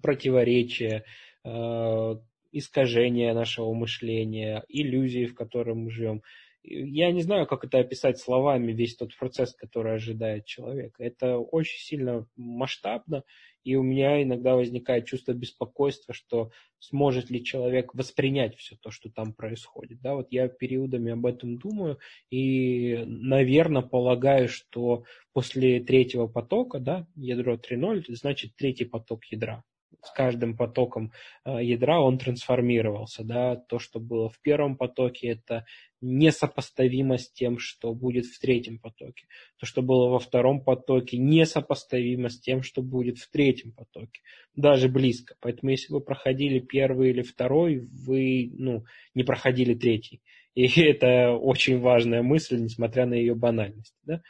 [0.03, 1.05] противоречия,
[1.45, 2.15] э,
[2.51, 6.23] искажения нашего мышления, иллюзии, в котором мы живем.
[6.65, 11.05] Я не знаю, как это описать словами, весь тот процесс, который ожидает человека.
[11.05, 13.23] Это очень сильно масштабно,
[13.67, 19.11] и у меня иногда возникает чувство беспокойства, что сможет ли человек воспринять все то, что
[19.11, 20.01] там происходит.
[20.01, 21.99] Да, вот я периодами об этом думаю
[22.31, 25.03] и, наверное, полагаю, что
[25.33, 29.65] после третьего потока, да, ядро 3.0, значит третий поток ядра
[30.07, 31.13] с каждым потоком
[31.45, 33.25] э, ядра он трансформировался.
[33.25, 33.57] Да?
[33.57, 35.67] То, что было в первом потоке, это
[36.01, 39.27] несопоставимо с тем, что будет в третьем потоке.
[39.59, 44.21] То, что было во втором потоке, несопоставимо с тем, что будет в третьем потоке.
[44.55, 45.35] Даже близко.
[45.41, 48.85] Поэтому если вы проходили первый или второй, вы ну,
[49.15, 50.21] не проходили третий.
[50.55, 53.95] И это очень важная мысль, несмотря на ее банальность.
[54.05, 54.23] Да?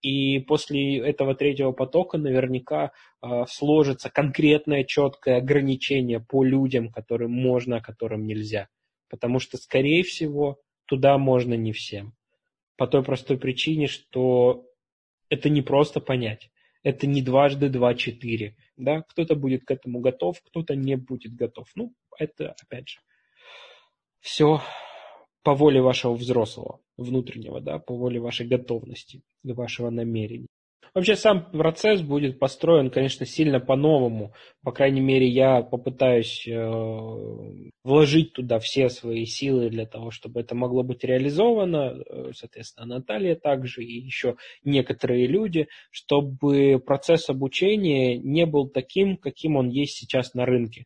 [0.00, 7.78] И после этого третьего потока наверняка э, сложится конкретное четкое ограничение по людям, которым можно,
[7.78, 8.68] а которым нельзя.
[9.08, 12.14] Потому что, скорее всего, туда можно не всем.
[12.76, 14.66] По той простой причине, что
[15.28, 16.50] это не просто понять.
[16.84, 18.56] Это не дважды два четыре.
[18.76, 19.02] Да?
[19.02, 21.68] Кто-то будет к этому готов, кто-то не будет готов.
[21.74, 23.00] Ну, это, опять же,
[24.20, 24.60] все
[25.48, 30.46] по воле вашего взрослого, внутреннего, да, по воле вашей готовности и вашего намерения.
[30.92, 34.34] Вообще сам процесс будет построен, конечно, сильно по-новому.
[34.62, 36.70] По крайней мере, я попытаюсь э,
[37.82, 41.94] вложить туда все свои силы для того, чтобы это могло быть реализовано.
[41.98, 49.56] Э, соответственно, Наталья также и еще некоторые люди, чтобы процесс обучения не был таким, каким
[49.56, 50.84] он есть сейчас на рынке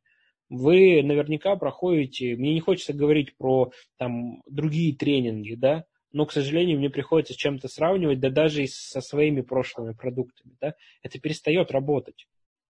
[0.53, 6.79] вы наверняка проходите, мне не хочется говорить про там другие тренинги, да, но, к сожалению,
[6.79, 11.71] мне приходится с чем-то сравнивать, да даже и со своими прошлыми продуктами, да, это перестает
[11.71, 12.27] работать.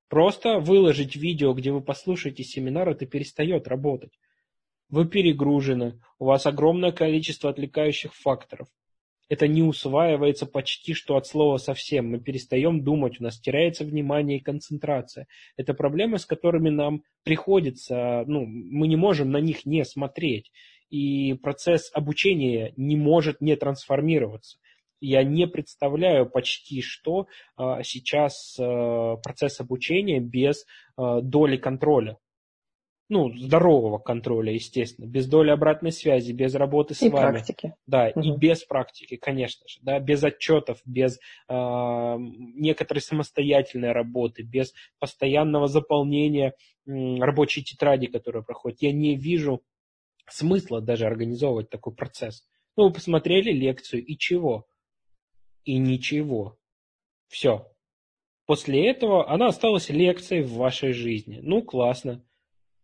[0.09, 4.13] Просто выложить видео, где вы послушаете семинар, это перестает работать.
[4.89, 8.69] Вы перегружены, у вас огромное количество отвлекающих факторов.
[9.33, 12.11] Это не усваивается почти что от слова совсем.
[12.11, 15.27] Мы перестаем думать, у нас теряется внимание и концентрация.
[15.57, 20.53] Это проблемы, с которыми нам приходится, ну, мы не можем на них не смотреть
[20.91, 24.59] и процесс обучения не может не трансформироваться.
[25.01, 27.27] Я не представляю почти что
[27.57, 30.67] а, сейчас а, процесс обучения без
[30.99, 32.19] а, доли контроля.
[33.13, 37.33] Ну, здорового контроля, естественно, без доли обратной связи, без работы с и вами.
[37.33, 37.75] практики.
[37.87, 38.23] Да, угу.
[38.23, 45.69] и без практики, конечно же, да, без отчетов, без э, некоторой самостоятельной работы, без постоянного
[45.69, 46.55] заполнения
[46.87, 48.81] э, рабочей тетради, которая проходит.
[48.81, 49.63] Я не вижу
[50.27, 52.49] смысла даже организовывать такой процесс.
[52.79, 54.67] Ну, вы посмотрели лекцию, и чего?
[55.65, 56.57] И ничего.
[57.29, 57.71] Все.
[58.47, 61.41] После этого она осталась лекцией в вашей жизни.
[61.43, 62.25] Ну, классно.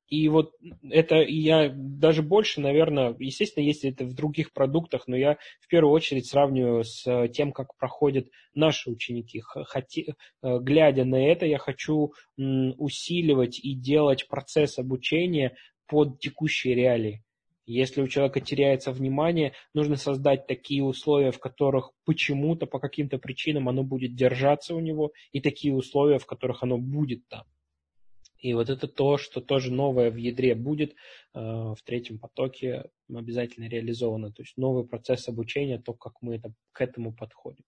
[0.09, 0.55] И вот
[0.91, 5.93] это я даже больше, наверное, естественно, если это в других продуктах, но я в первую
[5.93, 9.41] очередь сравниваю с тем, как проходят наши ученики.
[9.41, 15.57] Хоти, э, глядя на это, я хочу усиливать и делать процесс обучения
[15.87, 17.23] под текущие реалии.
[17.67, 23.69] Если у человека теряется внимание, нужно создать такие условия, в которых почему-то, по каким-то причинам
[23.69, 27.45] оно будет держаться у него, и такие условия, в которых оно будет там.
[28.39, 30.95] И вот это то, что тоже новое в ядре будет э,
[31.41, 34.33] в третьем потоке обязательно реализовано.
[34.33, 37.65] То есть новый процесс обучения, то, как мы это, к этому подходим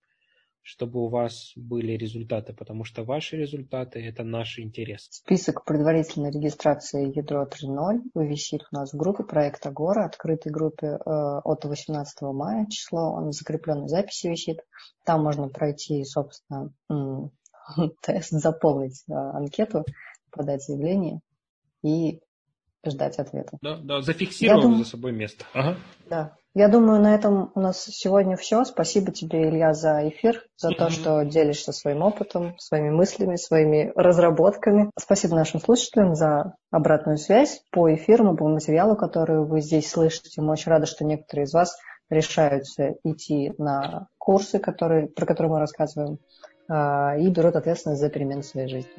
[0.62, 5.08] чтобы у вас были результаты, потому что ваши результаты– это наши интересы.
[5.10, 10.98] Список предварительной регистрации Ядро 3.0 висит у нас в группе проекта Гора, открытой группе э,
[11.04, 14.60] от 18 мая число, он в закрепленной записи висит.
[15.04, 16.72] Там можно пройти, собственно,
[18.02, 19.84] тест, заполнить э, анкету,
[20.30, 21.20] подать заявление
[21.82, 22.20] и
[22.84, 23.58] ждать ответа.
[23.60, 25.44] Да, да, зафиксировав думаю, за собой место.
[25.52, 25.76] Ага.
[26.08, 28.64] Да, я думаю, на этом у нас сегодня все.
[28.64, 30.74] Спасибо тебе, Илья, за эфир, за mm-hmm.
[30.74, 34.90] то, что делишься своим опытом, своими мыслями, своими разработками.
[34.98, 40.40] Спасибо нашим слушателям за обратную связь по эфиру, по материалу, который вы здесь слышите.
[40.42, 41.76] Мы очень рады, что некоторые из вас
[42.08, 46.18] решаются идти на курсы, которые, про которые мы рассказываем,
[46.68, 48.90] а, и берут ответственность за перемены своей жизни.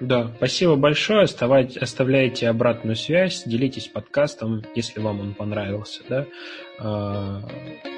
[0.00, 1.22] Да, спасибо большое.
[1.22, 6.02] Оставайте, оставляйте обратную связь, делитесь подкастом, если вам он понравился.
[6.08, 6.26] Да?
[6.78, 7.42] А,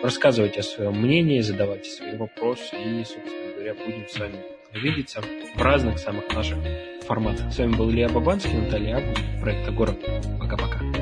[0.03, 4.36] рассказывайте о своем мнении, задавайте свои вопросы и, собственно говоря, будем с вами
[4.72, 5.20] видеться
[5.55, 6.59] в разных самых наших
[7.07, 7.53] форматах.
[7.53, 9.96] С вами был Илья Бабанский, Наталья Абу, проект Агора.
[10.38, 10.97] Пока-пока.